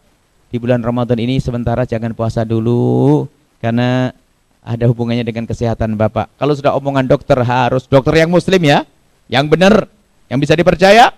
di 0.55 0.57
bulan 0.63 0.79
Ramadan 0.79 1.19
ini 1.19 1.35
sementara 1.43 1.83
jangan 1.83 2.15
puasa 2.15 2.47
dulu 2.47 3.27
karena 3.59 4.15
ada 4.63 4.87
hubungannya 4.87 5.27
dengan 5.27 5.43
kesehatan 5.43 5.99
Bapak. 5.99 6.31
Kalau 6.39 6.55
sudah 6.55 6.71
omongan 6.79 7.11
dokter 7.11 7.35
harus 7.43 7.83
dokter 7.91 8.23
yang 8.23 8.31
muslim 8.31 8.63
ya, 8.63 8.87
yang 9.27 9.51
benar, 9.51 9.83
yang 10.31 10.39
bisa 10.39 10.55
dipercaya, 10.55 11.11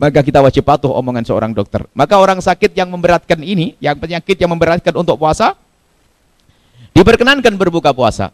maka 0.00 0.24
kita 0.24 0.40
wajib 0.40 0.64
patuh 0.64 0.88
omongan 0.96 1.28
seorang 1.28 1.52
dokter. 1.52 1.84
Maka 1.92 2.16
orang 2.16 2.40
sakit 2.40 2.72
yang 2.72 2.88
memberatkan 2.88 3.36
ini, 3.44 3.76
yang 3.84 4.00
penyakit 4.00 4.40
yang 4.40 4.48
memberatkan 4.48 4.96
untuk 4.96 5.20
puasa, 5.20 5.52
diperkenankan 6.96 7.52
berbuka 7.52 7.92
puasa. 7.92 8.32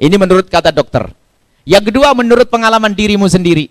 Ini 0.00 0.16
menurut 0.16 0.48
kata 0.48 0.72
dokter. 0.72 1.12
Yang 1.68 1.92
kedua 1.92 2.16
menurut 2.16 2.48
pengalaman 2.48 2.96
dirimu 2.96 3.28
sendiri. 3.28 3.68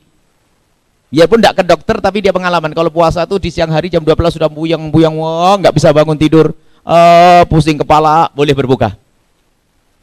Dia 1.10 1.26
pun 1.26 1.42
tidak 1.42 1.58
ke 1.58 1.64
dokter 1.66 1.98
tapi 1.98 2.22
dia 2.22 2.30
pengalaman 2.30 2.70
kalau 2.70 2.94
puasa 2.94 3.26
tuh 3.26 3.42
di 3.42 3.50
siang 3.50 3.74
hari 3.74 3.90
jam 3.90 4.06
12 4.06 4.38
sudah 4.38 4.46
buyang-buyang 4.46 5.18
wah 5.18 5.58
nggak 5.58 5.74
bisa 5.74 5.90
bangun 5.90 6.14
tidur, 6.14 6.54
uh, 6.86 7.42
pusing 7.50 7.82
kepala, 7.82 8.30
boleh 8.38 8.54
berbuka. 8.54 8.94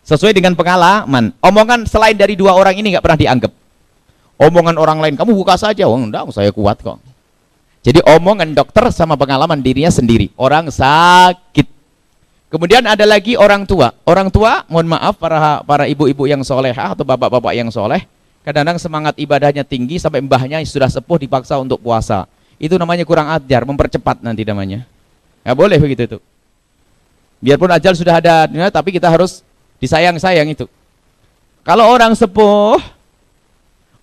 Sesuai 0.03 0.35
dengan 0.35 0.55
pengalaman. 0.59 1.35
Omongan 1.43 1.87
selain 1.87 2.15
dari 2.15 2.35
dua 2.35 2.55
orang 2.55 2.75
ini 2.79 2.95
nggak 2.95 3.03
pernah 3.07 3.19
dianggap. 3.19 3.53
Omongan 4.37 4.77
orang 4.77 4.99
lain, 5.01 5.15
kamu 5.15 5.33
buka 5.33 5.57
saja, 5.57 5.89
oh 5.89 5.97
enggak, 5.97 6.29
saya 6.35 6.51
kuat 6.53 6.79
kok. 6.83 7.01
Jadi 7.87 8.03
omongan 8.03 8.51
dokter 8.51 8.91
sama 8.91 9.15
pengalaman 9.15 9.63
dirinya 9.63 9.95
sendiri. 9.95 10.35
Orang 10.35 10.75
sakit. 10.75 11.71
Kemudian 12.51 12.83
ada 12.83 13.07
lagi 13.07 13.39
orang 13.39 13.63
tua. 13.63 13.95
Orang 14.03 14.27
tua, 14.31 14.67
mohon 14.67 14.91
maaf 14.91 15.15
para 15.19 15.63
para 15.63 15.87
ibu-ibu 15.87 16.27
yang 16.27 16.43
soleh 16.43 16.75
atau 16.75 17.07
bapak-bapak 17.07 17.55
yang 17.55 17.71
soleh, 17.71 18.03
Kadang-kadang 18.47 18.79
semangat 18.79 19.19
ibadahnya 19.19 19.67
tinggi 19.67 19.99
sampai 19.99 20.23
mbahnya 20.23 20.63
sudah 20.63 20.87
sepuh 20.87 21.19
dipaksa 21.19 21.59
untuk 21.59 21.83
puasa. 21.83 22.31
Itu 22.63 22.79
namanya 22.79 23.03
kurang 23.03 23.27
ajar, 23.27 23.67
mempercepat 23.67 24.23
nanti 24.23 24.47
namanya. 24.47 24.87
Ya 25.43 25.51
boleh 25.51 25.83
begitu 25.83 26.07
itu. 26.07 26.19
Biarpun 27.43 27.75
ajal 27.75 27.99
sudah 27.99 28.23
ada, 28.23 28.47
tapi 28.71 28.95
kita 28.95 29.11
harus 29.11 29.43
disayang-sayang 29.83 30.47
itu. 30.47 30.71
Kalau 31.67 31.91
orang 31.91 32.15
sepuh, 32.15 32.79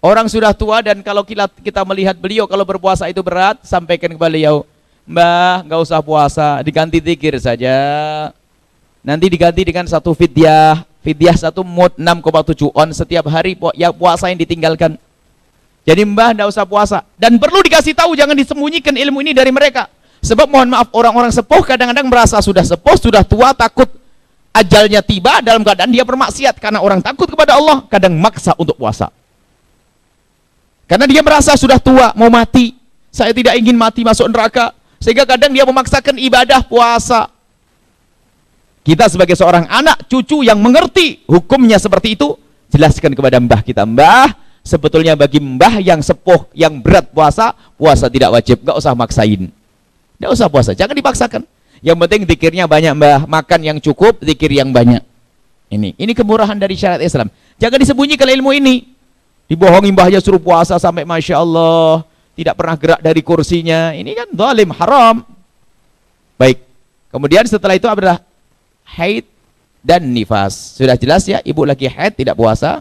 orang 0.03 0.27
sudah 0.27 0.51
tua 0.51 0.83
dan 0.83 0.99
kalau 0.99 1.23
kita, 1.23 1.47
melihat 1.87 2.19
beliau 2.19 2.43
kalau 2.43 2.67
berpuasa 2.67 3.07
itu 3.07 3.23
berat, 3.23 3.63
sampaikan 3.63 4.11
ke 4.11 4.19
beliau, 4.19 4.67
Mbah, 5.07 5.63
nggak 5.63 5.79
usah 5.87 6.03
puasa, 6.03 6.59
diganti 6.59 6.99
zikir 6.99 7.39
saja. 7.39 7.75
Nanti 9.03 9.27
diganti 9.27 9.67
dengan 9.67 9.83
satu 9.83 10.15
fidyah, 10.15 10.87
Fidyah 11.03 11.35
satu 11.35 11.67
mut 11.67 11.99
6,7 11.99 12.71
on 12.71 12.89
setiap 12.95 13.27
hari 13.27 13.59
ya 13.75 13.91
puasa 13.91 14.31
yang 14.31 14.39
ditinggalkan. 14.39 14.95
Jadi 15.83 16.07
mbah 16.07 16.31
tidak 16.31 16.47
usah 16.47 16.63
puasa. 16.63 17.03
Dan 17.19 17.35
perlu 17.35 17.59
dikasih 17.59 17.91
tahu, 17.91 18.15
jangan 18.15 18.39
disembunyikan 18.39 18.95
ilmu 18.95 19.19
ini 19.19 19.35
dari 19.35 19.51
mereka. 19.51 19.91
Sebab 20.23 20.47
mohon 20.47 20.71
maaf, 20.71 20.87
orang-orang 20.95 21.27
sepuh 21.35 21.59
kadang-kadang 21.67 22.07
merasa 22.07 22.39
sudah 22.39 22.63
sepuh, 22.63 22.95
sudah 22.95 23.27
tua, 23.27 23.51
takut 23.51 23.91
ajalnya 24.55 25.03
tiba 25.03 25.43
dalam 25.43 25.59
keadaan 25.59 25.91
dia 25.91 26.07
bermaksiat. 26.07 26.55
Karena 26.63 26.79
orang 26.79 27.03
takut 27.03 27.27
kepada 27.27 27.59
Allah, 27.59 27.83
kadang 27.91 28.15
maksa 28.15 28.55
untuk 28.55 28.79
puasa. 28.79 29.11
Karena 30.87 31.03
dia 31.03 31.19
merasa 31.19 31.51
sudah 31.59 31.83
tua, 31.83 32.15
mau 32.15 32.31
mati. 32.31 32.79
Saya 33.11 33.35
tidak 33.35 33.59
ingin 33.59 33.75
mati 33.75 34.07
masuk 34.07 34.31
neraka. 34.31 34.71
Sehingga 35.03 35.27
kadang 35.27 35.51
dia 35.51 35.67
memaksakan 35.67 36.15
ibadah 36.15 36.63
puasa. 36.63 37.27
Kita 38.83 39.07
sebagai 39.07 39.39
seorang 39.39 39.63
anak, 39.71 40.11
cucu 40.11 40.43
yang 40.43 40.59
mengerti 40.59 41.23
hukumnya 41.23 41.79
seperti 41.79 42.19
itu, 42.19 42.35
jelaskan 42.67 43.15
kepada 43.15 43.39
mbah 43.39 43.63
kita, 43.63 43.87
mbah, 43.87 44.35
sebetulnya 44.59 45.15
bagi 45.15 45.39
mbah 45.39 45.79
yang 45.79 46.03
sepuh, 46.03 46.51
yang 46.51 46.83
berat 46.83 47.07
puasa, 47.15 47.55
puasa 47.79 48.11
tidak 48.11 48.35
wajib, 48.35 48.59
gak 48.59 48.75
usah 48.75 48.91
maksain. 48.91 49.47
Gak 50.19 50.31
usah 50.35 50.51
puasa, 50.51 50.75
jangan 50.75 50.99
dipaksakan. 50.99 51.47
Yang 51.79 51.97
penting 52.03 52.21
zikirnya 52.27 52.67
banyak 52.67 52.91
mbah, 52.99 53.19
makan 53.23 53.59
yang 53.63 53.77
cukup, 53.79 54.19
zikir 54.19 54.51
yang 54.51 54.75
banyak. 54.75 54.99
Ini, 55.71 55.95
ini 55.95 56.11
kemurahan 56.11 56.59
dari 56.59 56.75
syariat 56.75 56.99
Islam. 56.99 57.31
Jangan 57.63 57.79
disembunyikan 57.79 58.27
ilmu 58.27 58.51
ini. 58.51 58.83
Dibohongi 59.47 59.95
mbahnya 59.95 60.19
suruh 60.19 60.43
puasa 60.43 60.75
sampai 60.75 61.07
Masya 61.07 61.39
Allah, 61.39 62.03
tidak 62.35 62.59
pernah 62.59 62.75
gerak 62.75 62.99
dari 62.99 63.21
kursinya. 63.23 63.95
Ini 63.95 64.11
kan 64.11 64.27
zalim, 64.35 64.69
haram. 64.75 65.23
Baik. 66.35 66.59
Kemudian 67.13 67.45
setelah 67.45 67.77
itu 67.77 67.85
adalah 67.85 68.19
haid 68.85 69.25
dan 69.83 70.07
nifas. 70.11 70.79
Sudah 70.79 70.95
jelas 70.95 71.27
ya, 71.27 71.43
ibu 71.43 71.67
lagi 71.67 71.91
haid 71.91 72.15
tidak 72.15 72.39
puasa, 72.39 72.79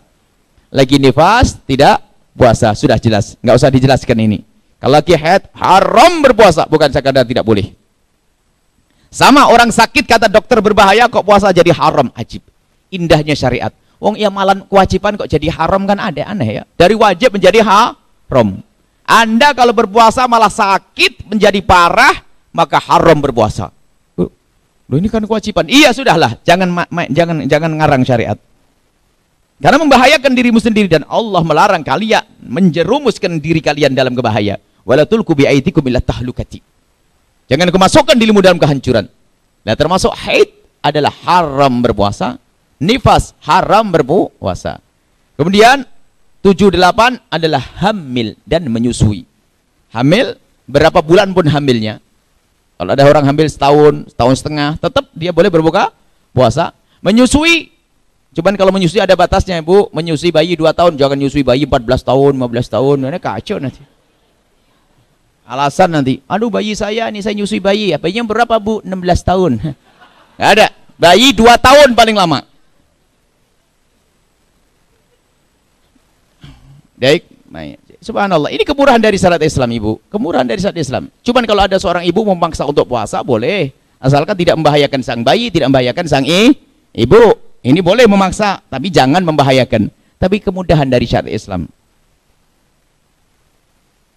lagi 0.71 0.97
nifas 1.03 1.59
tidak 1.67 2.03
puasa. 2.39 2.75
Sudah 2.79 2.97
jelas, 2.99 3.35
nggak 3.43 3.57
usah 3.59 3.71
dijelaskan 3.71 4.19
ini. 4.23 4.39
Kalau 4.83 4.99
lagi 4.99 5.15
haid 5.15 5.47
haram 5.55 6.23
berpuasa, 6.23 6.67
bukan 6.67 6.91
sekadar 6.91 7.23
tidak 7.23 7.47
boleh. 7.47 7.75
Sama 9.13 9.45
orang 9.53 9.69
sakit 9.69 10.09
kata 10.09 10.27
dokter 10.33 10.59
berbahaya 10.65 11.05
kok 11.07 11.23
puasa 11.23 11.53
jadi 11.53 11.69
haram, 11.77 12.09
ajib. 12.17 12.41
Indahnya 12.89 13.37
syariat. 13.37 13.73
Wong 14.03 14.19
ya 14.19 14.33
malam 14.33 14.67
kewajiban 14.67 15.15
kok 15.15 15.31
jadi 15.31 15.47
haram 15.53 15.87
kan 15.87 16.01
ada 16.01 16.27
aneh 16.27 16.59
ya. 16.59 16.63
Dari 16.75 16.97
wajib 16.97 17.37
menjadi 17.37 17.63
haram. 17.63 18.65
Anda 19.07 19.53
kalau 19.53 19.77
berpuasa 19.77 20.25
malah 20.27 20.51
sakit 20.51 21.29
menjadi 21.29 21.61
parah, 21.63 22.25
maka 22.51 22.81
haram 22.81 23.21
berpuasa. 23.21 23.71
Loh 24.93 25.01
ini 25.01 25.09
kan 25.09 25.25
kewajiban. 25.25 25.65
Iya 25.73 25.97
sudahlah, 25.97 26.37
jangan 26.45 26.69
jangan 27.09 27.49
jangan 27.49 27.71
ngarang 27.81 28.05
syariat. 28.05 28.37
Karena 29.57 29.81
membahayakan 29.81 30.37
dirimu 30.37 30.61
sendiri 30.61 30.85
dan 30.85 31.09
Allah 31.09 31.41
melarang 31.41 31.81
kalian 31.81 32.21
menjerumuskan 32.45 33.41
diri 33.41 33.65
kalian 33.65 33.97
dalam 33.97 34.13
kebahaya. 34.13 34.61
Wala 34.85 35.09
tulku 35.09 35.33
bi 35.33 35.49
aitikum 35.49 35.81
ila 35.89 35.97
tahlukati. 35.97 36.61
Jangan 37.49 37.73
kemasukkan 37.73 38.21
dirimu 38.21 38.45
dalam 38.45 38.61
kehancuran. 38.61 39.09
Nah, 39.65 39.75
termasuk 39.79 40.13
haid 40.13 40.53
adalah 40.85 41.15
haram 41.25 41.73
berpuasa, 41.81 42.37
nifas 42.77 43.33
haram 43.49 43.89
berpuasa. 43.89 44.77
Kemudian 45.41 45.89
78 46.45 47.33
adalah 47.33 47.63
hamil 47.81 48.37
dan 48.45 48.69
menyusui. 48.69 49.25
Hamil 49.95 50.37
berapa 50.69 51.01
bulan 51.01 51.33
pun 51.33 51.49
hamilnya 51.49 52.03
kalau 52.83 52.99
ada 52.99 53.07
orang 53.07 53.23
hamil 53.31 53.47
setahun, 53.47 54.11
setahun 54.11 54.43
setengah, 54.43 54.75
tetap 54.75 55.07
dia 55.15 55.31
boleh 55.31 55.55
berbuka 55.55 55.95
puasa. 56.35 56.75
Menyusui, 56.99 57.71
cuman 58.35 58.59
kalau 58.59 58.75
menyusui 58.75 58.99
ada 58.99 59.15
batasnya 59.15 59.63
ibu, 59.63 59.87
menyusui 59.95 60.35
bayi 60.35 60.59
2 60.59 60.67
tahun, 60.75 60.99
jangan 60.99 61.15
menyusui 61.15 61.47
bayi 61.47 61.63
14 61.63 62.03
tahun, 62.03 62.43
15 62.43 62.75
tahun, 62.75 62.97
ini 63.07 63.19
kacau 63.23 63.63
nanti. 63.63 63.87
Alasan 65.47 65.95
nanti, 65.95 66.27
aduh 66.27 66.51
bayi 66.51 66.75
saya 66.75 67.07
ini 67.07 67.23
saya 67.23 67.39
nyusui 67.39 67.63
bayi, 67.63 67.95
ya 67.95 68.03
bayinya 68.03 68.27
berapa 68.27 68.59
bu? 68.59 68.83
16 68.83 69.31
tahun. 69.31 69.53
Gak 70.43 70.51
ada, 70.59 70.67
bayi 70.99 71.31
2 71.31 71.39
tahun 71.63 71.95
paling 71.95 72.19
lama. 72.19 72.43
Baik, 76.99 77.31
baik. 77.47 77.92
Subhanallah. 78.03 78.51
Ini 78.51 78.67
kemurahan 78.67 78.99
dari 78.99 79.15
syariat 79.15 79.41
Islam, 79.47 79.71
Ibu. 79.71 80.11
Kemurahan 80.11 80.43
dari 80.43 80.59
syariat 80.59 80.83
Islam. 80.83 81.07
Cuman 81.23 81.47
kalau 81.47 81.63
ada 81.63 81.79
seorang 81.79 82.03
ibu 82.03 82.27
memaksa 82.27 82.67
untuk 82.67 82.91
puasa, 82.91 83.23
boleh. 83.23 83.71
Asalkan 84.03 84.35
tidak 84.35 84.59
membahayakan 84.59 85.01
sang 85.07 85.23
bayi, 85.23 85.55
tidak 85.55 85.71
membahayakan 85.71 86.11
sang 86.11 86.27
i, 86.27 86.51
ibu. 86.91 87.39
Ini 87.63 87.79
boleh 87.79 88.11
memaksa, 88.11 88.59
tapi 88.67 88.91
jangan 88.91 89.23
membahayakan. 89.23 89.87
Tapi 90.19 90.43
kemudahan 90.43 90.91
dari 90.91 91.07
syariat 91.07 91.31
Islam. 91.31 91.71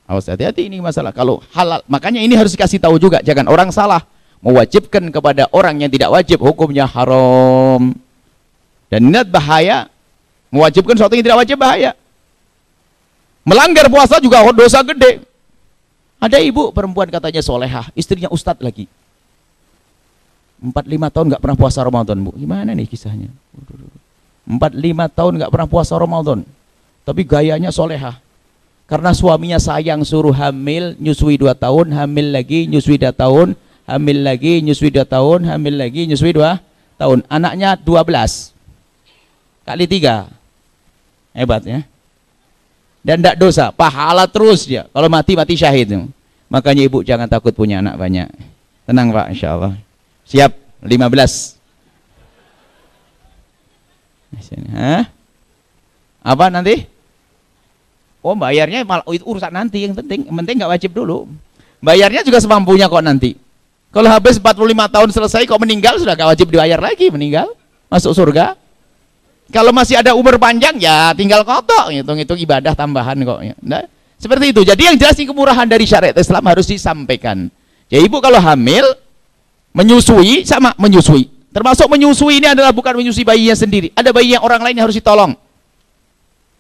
Awas 0.09 0.25
hati-hati 0.25 0.65
ini 0.65 0.81
masalah. 0.81 1.13
Kalau 1.13 1.45
halal, 1.53 1.85
makanya 1.85 2.21
ini 2.21 2.33
harus 2.33 2.57
dikasih 2.57 2.81
tahu 2.81 2.97
juga. 2.97 3.21
Jangan 3.21 3.45
orang 3.45 3.69
salah 3.69 4.01
mewajibkan 4.41 5.13
kepada 5.13 5.45
orang 5.53 5.81
yang 5.81 5.93
tidak 5.93 6.09
wajib 6.09 6.41
hukumnya 6.41 6.89
haram. 6.89 7.93
Dan 8.89 9.13
niat 9.13 9.29
bahaya 9.29 9.89
mewajibkan 10.49 10.97
sesuatu 10.97 11.13
yang 11.17 11.25
tidak 11.25 11.41
wajib 11.45 11.57
bahaya. 11.57 11.93
Melanggar 13.45 13.85
puasa 13.93 14.17
juga 14.17 14.41
dosa 14.49 14.81
gede. 14.81 15.21
Ada 16.17 16.41
ibu 16.41 16.73
perempuan 16.73 17.05
katanya 17.13 17.45
solehah, 17.45 17.85
istrinya 17.93 18.25
ustadz 18.33 18.65
lagi. 18.65 18.89
Empat 20.57 20.89
lima 20.89 21.13
tahun 21.13 21.29
nggak 21.29 21.43
pernah 21.45 21.57
puasa 21.59 21.85
Ramadan 21.85 22.17
bu. 22.25 22.33
Gimana 22.33 22.73
nih 22.73 22.89
kisahnya? 22.89 23.29
Empat 24.49 24.73
lima 24.73 25.05
tahun 25.05 25.37
nggak 25.37 25.51
pernah 25.53 25.69
puasa 25.69 25.93
Ramadan. 25.93 26.41
Tapi 27.05 27.21
gayanya 27.21 27.69
solehah. 27.69 28.17
Karena 28.89 29.13
suaminya 29.13 29.61
sayang 29.61 30.01
suruh 30.01 30.33
hamil, 30.33 30.97
nyusui 30.97 31.37
dua 31.37 31.53
tahun, 31.53 31.93
hamil 31.93 32.33
lagi, 32.33 32.65
nyusui 32.65 32.97
dua 32.97 33.13
tahun, 33.13 33.53
hamil 33.85 34.17
lagi, 34.25 34.61
nyusui 34.65 34.89
dua 34.89 35.05
tahun, 35.05 35.45
hamil 35.45 35.73
lagi, 35.77 36.01
nyusui 36.09 36.33
dua 36.33 36.61
tahun. 36.97 37.21
Anaknya 37.29 37.77
dua 37.77 38.01
belas 38.01 38.53
kali 39.65 39.85
tiga. 39.85 40.29
Hebat 41.33 41.61
ya. 41.61 41.85
Dan 43.05 43.21
tidak 43.21 43.37
dosa, 43.37 43.69
pahala 43.69 44.25
terus 44.25 44.65
dia. 44.65 44.89
Kalau 44.89 45.05
mati, 45.05 45.37
mati 45.37 45.53
syahid. 45.53 45.93
Makanya 46.49 46.81
ibu 46.89 47.05
jangan 47.05 47.29
takut 47.29 47.53
punya 47.53 47.77
anak 47.77 48.01
banyak. 48.01 48.25
Tenang 48.89 49.13
pak, 49.13 49.29
insya 49.29 49.53
Allah. 49.53 49.77
Siap, 50.25 50.51
15. 50.81 51.53
Hah? 54.73 55.05
Apa 56.25 56.49
nanti? 56.49 56.89
Oh 58.25 58.33
bayarnya 58.33 58.81
malah 58.81 59.05
itu 59.13 59.21
urusan 59.21 59.53
nanti 59.53 59.85
yang 59.85 59.93
penting, 59.93 60.25
yang 60.25 60.35
penting 60.41 60.57
nggak 60.57 60.73
wajib 60.73 60.97
dulu. 60.97 61.29
Bayarnya 61.77 62.25
juga 62.25 62.41
semampunya 62.41 62.89
kok 62.89 63.05
nanti. 63.05 63.37
Kalau 63.93 64.09
habis 64.09 64.41
45 64.41 64.65
tahun 64.91 65.09
selesai 65.13 65.41
kok 65.45 65.61
meninggal 65.61 65.95
sudah 66.01 66.17
gak 66.19 66.35
wajib 66.35 66.51
dibayar 66.51 66.81
lagi 66.81 67.07
meninggal 67.07 67.53
masuk 67.87 68.11
surga. 68.11 68.57
Kalau 69.53 69.69
masih 69.69 70.01
ada 70.01 70.17
umur 70.17 70.41
panjang 70.41 70.73
ya 70.81 71.13
tinggal 71.13 71.45
kotok 71.45 71.93
hitung-hitung 71.93 72.39
ibadah 72.41 72.73
tambahan 72.73 73.13
kok. 73.21 73.39
Nah, 73.61 73.85
seperti 74.17 74.55
itu. 74.55 74.61
Jadi 74.65 74.89
yang 74.89 74.97
jelas 74.97 75.13
kemurahan 75.13 75.69
dari 75.69 75.85
syariat 75.85 76.17
Islam 76.17 76.43
harus 76.49 76.65
disampaikan. 76.65 77.51
Ya 77.91 78.01
ibu 78.01 78.17
kalau 78.17 78.41
hamil 78.41 78.85
menyusui 79.75 80.47
sama 80.47 80.73
menyusui. 80.81 81.29
Termasuk 81.53 81.87
menyusui 81.87 82.41
ini 82.43 82.51
adalah 82.51 82.73
bukan 82.73 82.97
menyusui 82.97 83.23
bayinya 83.23 83.55
sendiri. 83.55 83.93
Ada 83.93 84.11
bayi 84.11 84.35
yang 84.35 84.43
orang 84.43 84.59
lain 84.65 84.75
yang 84.81 84.85
harus 84.89 84.97
ditolong. 84.97 85.37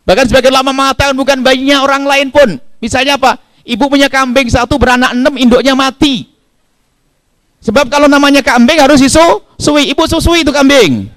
Bahkan 0.05 0.29
sebagian 0.29 0.53
lama 0.53 0.71
mengatakan 0.71 1.17
bukan 1.17 1.41
bayinya 1.41 1.81
orang 1.81 2.05
lain 2.05 2.29
pun. 2.29 2.61
Misalnya 2.77 3.17
apa? 3.17 3.41
Ibu 3.65 3.89
punya 3.89 4.07
kambing 4.07 4.45
satu 4.45 4.77
beranak 4.77 5.17
enam, 5.17 5.33
induknya 5.41 5.73
mati. 5.73 6.29
Sebab 7.65 7.89
kalau 7.89 8.05
namanya 8.05 8.45
kambing 8.45 8.77
harus 8.77 9.01
disusui. 9.01 9.89
Ibu 9.89 10.05
susui 10.05 10.45
itu 10.45 10.53
kambing. 10.53 11.09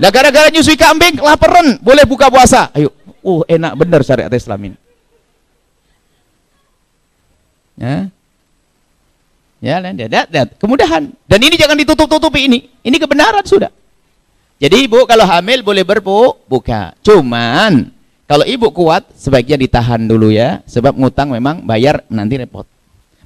Nah 0.00 0.08
gara-gara 0.08 0.48
nyusui 0.48 0.80
kambing, 0.80 1.20
laparan, 1.20 1.76
boleh 1.84 2.08
buka 2.08 2.32
puasa. 2.32 2.72
Ayo, 2.72 2.88
uh 3.20 3.44
enak 3.44 3.76
benar 3.76 4.00
syariat 4.00 4.32
Islam 4.32 4.72
ini. 4.72 4.76
Ya. 7.76 8.08
Ya, 9.60 9.76
lihat, 9.76 10.08
lihat, 10.08 10.28
lihat. 10.32 10.48
Kemudahan. 10.56 11.12
Dan 11.28 11.40
ini 11.44 11.60
jangan 11.60 11.76
ditutup-tutupi 11.76 12.48
ini. 12.48 12.72
Ini 12.80 12.96
kebenaran 12.96 13.44
sudah. 13.44 13.68
Jadi 14.56 14.88
ibu 14.88 15.04
kalau 15.04 15.28
hamil 15.28 15.60
boleh 15.60 15.84
berbuka. 15.84 16.96
Cuman 17.04 17.92
kalau 18.24 18.44
ibu 18.48 18.72
kuat, 18.72 19.04
sebaiknya 19.12 19.60
ditahan 19.60 20.00
dulu 20.00 20.32
ya, 20.32 20.64
sebab 20.64 20.96
ngutang 20.96 21.28
memang 21.28 21.60
bayar 21.60 22.00
nanti 22.08 22.40
repot. 22.40 22.64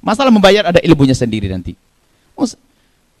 Masalah 0.03 0.27
membayar 0.33 0.75
ada 0.75 0.83
ilmunya 0.83 1.15
sendiri 1.15 1.47
nanti. 1.47 1.71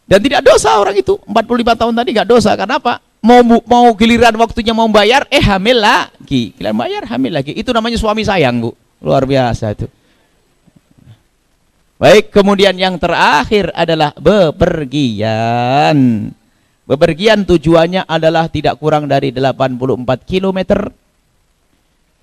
Dan 0.05 0.19
tidak 0.19 0.41
dosa 0.43 0.75
orang 0.75 0.97
itu, 0.97 1.15
45 1.23 1.77
tahun 1.77 1.93
tadi 1.93 2.09
nggak 2.13 2.29
dosa, 2.29 2.51
karena 2.57 2.77
apa? 2.81 3.04
Mau 3.25 3.41
mau 3.65 3.89
giliran 3.97 4.37
waktunya 4.37 4.69
mau 4.77 4.85
bayar, 4.85 5.25
eh 5.33 5.41
hamil 5.41 5.81
lagi. 5.81 6.53
Giliran 6.53 6.77
bayar, 6.77 7.09
hamil 7.09 7.33
lagi. 7.33 7.57
Itu 7.57 7.73
namanya 7.73 7.97
suami 7.97 8.21
sayang, 8.21 8.61
Bu. 8.61 8.77
Luar 9.01 9.25
biasa 9.25 9.73
itu. 9.73 9.89
Baik, 11.97 12.29
kemudian 12.29 12.77
yang 12.77 13.01
terakhir 13.01 13.73
adalah 13.73 14.13
bepergian. 14.13 15.97
Bepergian 16.85 17.49
tujuannya 17.49 18.05
adalah 18.05 18.45
tidak 18.45 18.77
kurang 18.77 19.09
dari 19.09 19.33
84 19.33 20.21
kilometer 20.21 20.93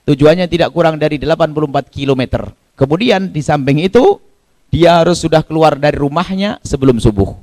Tujuannya 0.03 0.51
tidak 0.51 0.75
kurang 0.75 0.99
dari 0.99 1.15
84 1.15 1.87
km. 1.95 2.51
Kemudian 2.75 3.31
di 3.31 3.39
samping 3.39 3.79
itu, 3.79 4.19
dia 4.67 4.99
harus 4.99 5.23
sudah 5.23 5.47
keluar 5.47 5.79
dari 5.79 5.95
rumahnya 5.95 6.59
sebelum 6.67 6.99
subuh. 6.99 7.39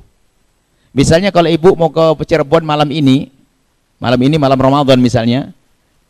Misalnya 0.92 1.32
kalau 1.32 1.48
ibu 1.48 1.72
mau 1.78 1.88
ke 1.88 2.24
Cirebon 2.28 2.66
malam 2.66 2.92
ini, 2.92 3.32
malam 4.00 4.20
ini 4.24 4.40
malam 4.40 4.58
Ramadan 4.58 4.98
misalnya, 4.98 5.52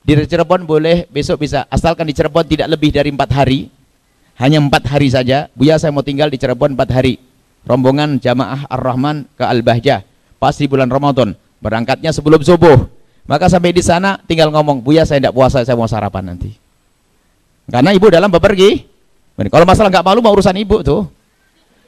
di 0.00 0.16
Cirebon 0.16 0.64
boleh 0.64 1.10
besok 1.10 1.44
bisa, 1.44 1.68
asalkan 1.68 2.08
di 2.08 2.16
Cirebon 2.16 2.46
tidak 2.46 2.70
lebih 2.72 2.94
dari 2.94 3.10
empat 3.12 3.30
hari, 3.34 3.68
hanya 4.40 4.62
empat 4.62 4.88
hari 4.88 5.12
saja. 5.12 5.52
Buya 5.52 5.76
saya 5.76 5.92
mau 5.92 6.06
tinggal 6.06 6.32
di 6.32 6.40
Cirebon 6.40 6.72
empat 6.72 6.88
hari. 6.94 7.20
Rombongan 7.68 8.16
jamaah 8.16 8.64
Ar-Rahman 8.72 9.28
ke 9.36 9.44
Al-Bahjah, 9.44 10.00
pas 10.40 10.56
di 10.56 10.64
bulan 10.64 10.88
Ramadan. 10.88 11.36
Berangkatnya 11.60 12.08
sebelum 12.08 12.40
subuh 12.40 12.88
maka 13.30 13.46
sampai 13.46 13.70
di 13.70 13.78
sana 13.78 14.18
tinggal 14.26 14.50
ngomong, 14.50 14.82
Buya 14.82 15.06
saya 15.06 15.22
tidak 15.22 15.38
puasa, 15.38 15.62
saya 15.62 15.78
mau 15.78 15.86
sarapan 15.86 16.34
nanti. 16.34 16.50
Karena 17.70 17.94
ibu 17.94 18.10
dalam 18.10 18.26
bepergi. 18.26 18.90
Kalau 19.38 19.62
masalah 19.62 19.88
nggak 19.88 20.02
malu 20.02 20.18
mau 20.18 20.34
urusan 20.34 20.58
ibu 20.58 20.82
tuh. 20.82 21.06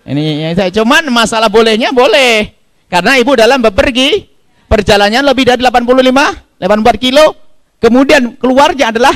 Ini 0.06 0.54
saya 0.54 0.70
cuman 0.70 1.10
masalah 1.10 1.50
bolehnya 1.50 1.90
boleh. 1.90 2.54
Karena 2.86 3.18
ibu 3.18 3.34
dalam 3.34 3.58
bepergi, 3.58 4.31
perjalanannya 4.72 5.20
lebih 5.20 5.44
dari 5.44 5.60
85, 5.60 6.56
84 6.56 6.96
kilo. 6.96 7.36
Kemudian 7.76 8.40
keluarnya 8.40 8.88
adalah 8.88 9.12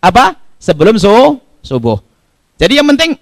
apa? 0.00 0.40
Sebelum 0.56 0.96
su 0.96 1.12
subuh. 1.60 2.00
Jadi 2.56 2.80
yang 2.80 2.88
penting 2.96 3.20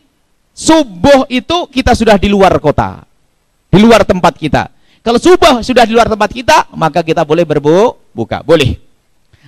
subuh 0.55 1.26
itu 1.26 1.66
kita 1.66 1.98
sudah 1.98 2.14
di 2.14 2.31
luar 2.31 2.55
kota. 2.62 3.02
Di 3.66 3.83
luar 3.83 4.07
tempat 4.07 4.38
kita. 4.38 4.70
Kalau 5.02 5.18
subuh 5.18 5.66
sudah 5.66 5.83
di 5.83 5.96
luar 5.96 6.07
tempat 6.07 6.31
kita, 6.31 6.70
maka 6.78 7.02
kita 7.02 7.26
boleh 7.26 7.42
berbuka. 7.42 8.46
Boleh. 8.46 8.78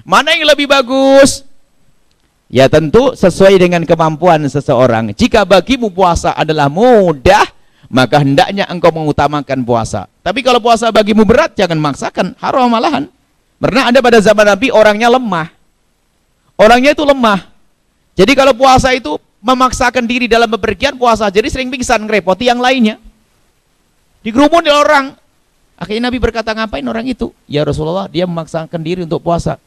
Mana 0.02 0.35
yang 0.35 0.50
lebih 0.50 0.66
bagus? 0.66 1.46
Ya 2.50 2.66
tentu 2.66 3.14
sesuai 3.14 3.54
dengan 3.61 3.87
kemampuan 3.87 4.42
seseorang. 4.50 5.14
Jika 5.14 5.46
bagimu 5.46 5.92
puasa 5.92 6.35
adalah 6.35 6.66
mudah, 6.66 7.44
maka 7.87 8.24
hendaknya 8.24 8.66
engkau 8.66 8.90
mengutamakan 8.90 9.62
puasa. 9.62 10.11
Tapi 10.24 10.40
kalau 10.40 10.56
puasa 10.58 10.88
bagimu 10.88 11.28
berat, 11.28 11.52
jangan 11.52 11.76
maksakan. 11.76 12.32
Haram 12.40 12.72
malahan. 12.72 13.04
Karena 13.60 13.92
ada 13.92 14.00
pada 14.00 14.18
zaman 14.24 14.44
Nabi 14.48 14.72
orangnya 14.72 15.12
lemah. 15.12 15.52
Orangnya 16.56 16.96
itu 16.96 17.04
lemah. 17.04 17.44
Jadi 18.16 18.32
kalau 18.32 18.56
puasa 18.56 18.92
itu 18.96 19.20
memaksakan 19.44 20.08
diri 20.08 20.24
dalam 20.24 20.48
bepergian 20.48 20.96
puasa, 20.96 21.28
jadi 21.28 21.48
sering 21.52 21.68
pingsan, 21.68 22.08
ngerepoti 22.08 22.48
yang 22.48 22.60
lainnya. 22.60 22.96
Digerumuni 24.24 24.72
orang, 24.72 25.12
Akhirnya 25.74 26.06
Nabi 26.06 26.18
berkata, 26.22 26.54
ngapain 26.54 26.87
orang 26.87 27.02
itu? 27.02 27.34
Ya 27.50 27.66
Rasulullah, 27.66 28.06
dia 28.06 28.30
memaksakan 28.30 28.78
diri 28.78 29.02
untuk 29.02 29.18
puasa. 29.18 29.58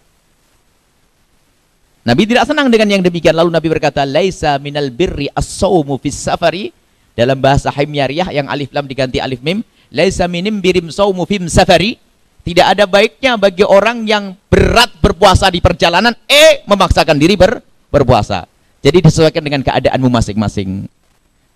Nabi 2.08 2.24
tidak 2.24 2.48
senang 2.48 2.72
dengan 2.72 2.88
yang 2.88 3.04
demikian. 3.04 3.36
Lalu 3.36 3.52
Nabi 3.52 3.68
berkata, 3.68 4.08
Laisa 4.08 4.56
minal 4.64 4.88
birri 4.88 5.28
as-sawmu 5.36 6.00
fis 6.00 6.16
safari. 6.16 6.72
Dalam 7.18 7.36
bahasa 7.42 7.74
Himyariyah 7.74 8.30
yang 8.30 8.48
alif 8.48 8.72
lam 8.72 8.88
diganti 8.88 9.20
alif 9.20 9.44
mim. 9.44 9.66
Laisa 9.92 10.28
minim 10.28 10.60
birim 10.60 10.92
sawmu 10.92 11.24
fim 11.24 11.48
safari. 11.48 12.00
Tidak 12.48 12.64
ada 12.64 12.88
baiknya 12.88 13.36
bagi 13.36 13.68
orang 13.68 14.08
yang 14.08 14.32
berat 14.48 14.96
berpuasa 15.04 15.52
di 15.52 15.60
perjalanan, 15.60 16.16
eh 16.32 16.64
memaksakan 16.64 17.20
diri 17.20 17.36
ber, 17.36 17.60
berpuasa. 17.92 18.48
Jadi 18.80 19.04
disesuaikan 19.04 19.44
dengan 19.44 19.60
keadaanmu 19.68 20.08
masing-masing. 20.08 20.88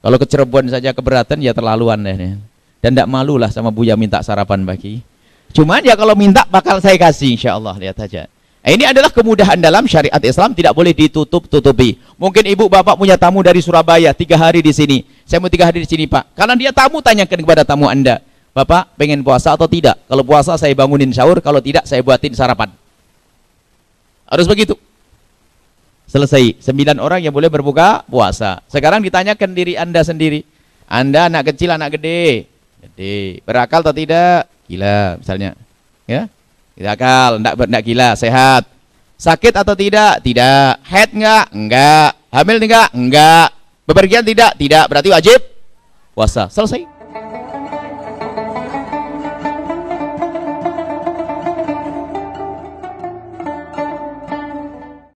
Kalau 0.04 0.18
ke 0.20 0.28
Cirebon 0.28 0.68
saja 0.68 0.92
keberatan, 0.92 1.40
ya 1.40 1.56
terlaluan 1.56 2.04
deh 2.04 2.36
dan 2.82 2.98
tidak 2.98 3.08
malu 3.08 3.38
lah 3.38 3.54
sama 3.54 3.70
Buya 3.70 3.94
minta 3.94 4.20
sarapan 4.26 4.66
bagi. 4.66 5.00
Cuman 5.54 5.86
ya 5.86 5.94
kalau 5.94 6.18
minta 6.18 6.44
bakal 6.50 6.82
saya 6.82 6.98
kasih 6.98 7.38
insya 7.38 7.56
Allah 7.56 7.78
lihat 7.78 7.96
saja. 7.96 8.26
Nah, 8.62 8.70
ini 8.78 8.86
adalah 8.86 9.10
kemudahan 9.10 9.58
dalam 9.58 9.90
syariat 9.90 10.22
Islam 10.22 10.54
tidak 10.54 10.78
boleh 10.78 10.94
ditutup-tutupi. 10.94 11.98
Mungkin 12.22 12.46
ibu 12.46 12.70
bapak 12.70 12.94
punya 12.94 13.18
tamu 13.18 13.42
dari 13.42 13.58
Surabaya 13.58 14.14
tiga 14.14 14.38
hari 14.38 14.62
di 14.62 14.70
sini. 14.70 15.02
Saya 15.26 15.42
mau 15.42 15.50
tiga 15.50 15.66
hari 15.66 15.82
di 15.82 15.90
sini 15.90 16.06
pak. 16.06 16.38
Karena 16.38 16.54
dia 16.54 16.70
tamu 16.70 17.02
tanyakan 17.02 17.42
kepada 17.42 17.66
tamu 17.66 17.90
anda. 17.90 18.22
Bapak 18.54 18.94
pengen 19.02 19.26
puasa 19.26 19.58
atau 19.58 19.66
tidak? 19.66 19.98
Kalau 20.06 20.22
puasa 20.22 20.54
saya 20.62 20.78
bangunin 20.78 21.10
sahur, 21.10 21.42
kalau 21.42 21.58
tidak 21.58 21.90
saya 21.90 22.06
buatin 22.06 22.38
sarapan. 22.38 22.70
Harus 24.30 24.46
begitu. 24.46 24.78
Selesai. 26.06 26.62
Sembilan 26.62 27.02
orang 27.02 27.26
yang 27.26 27.34
boleh 27.34 27.50
berbuka 27.50 28.06
puasa. 28.06 28.62
Sekarang 28.70 29.02
ditanyakan 29.02 29.58
diri 29.58 29.74
anda 29.74 30.06
sendiri. 30.06 30.46
Anda 30.86 31.34
anak 31.34 31.56
kecil, 31.56 31.74
anak 31.74 31.98
gede. 31.98 32.46
Jadi 32.84 33.42
berakal 33.42 33.82
atau 33.82 33.96
tidak? 33.96 34.46
Gila 34.70 35.18
misalnya. 35.18 35.58
Ya. 36.06 36.30
Tidak 36.76 36.92
akal, 36.92 37.40
enggak 37.40 37.54
enggak 37.56 37.84
gila, 37.88 38.10
sehat. 38.20 38.64
Sakit 39.22 39.54
atau 39.54 39.78
tidak? 39.78 40.20
Tidak. 40.26 40.82
Head 40.82 41.10
enggak? 41.14 41.46
Enggak. 41.54 42.10
Hamil 42.34 42.58
enggak? 42.58 42.90
Enggak. 42.92 43.48
Bepergian 43.86 44.26
tidak? 44.26 44.58
Tidak. 44.58 44.86
Berarti 44.90 45.10
wajib 45.14 45.40
puasa. 46.18 46.50
Selesai. 46.50 46.91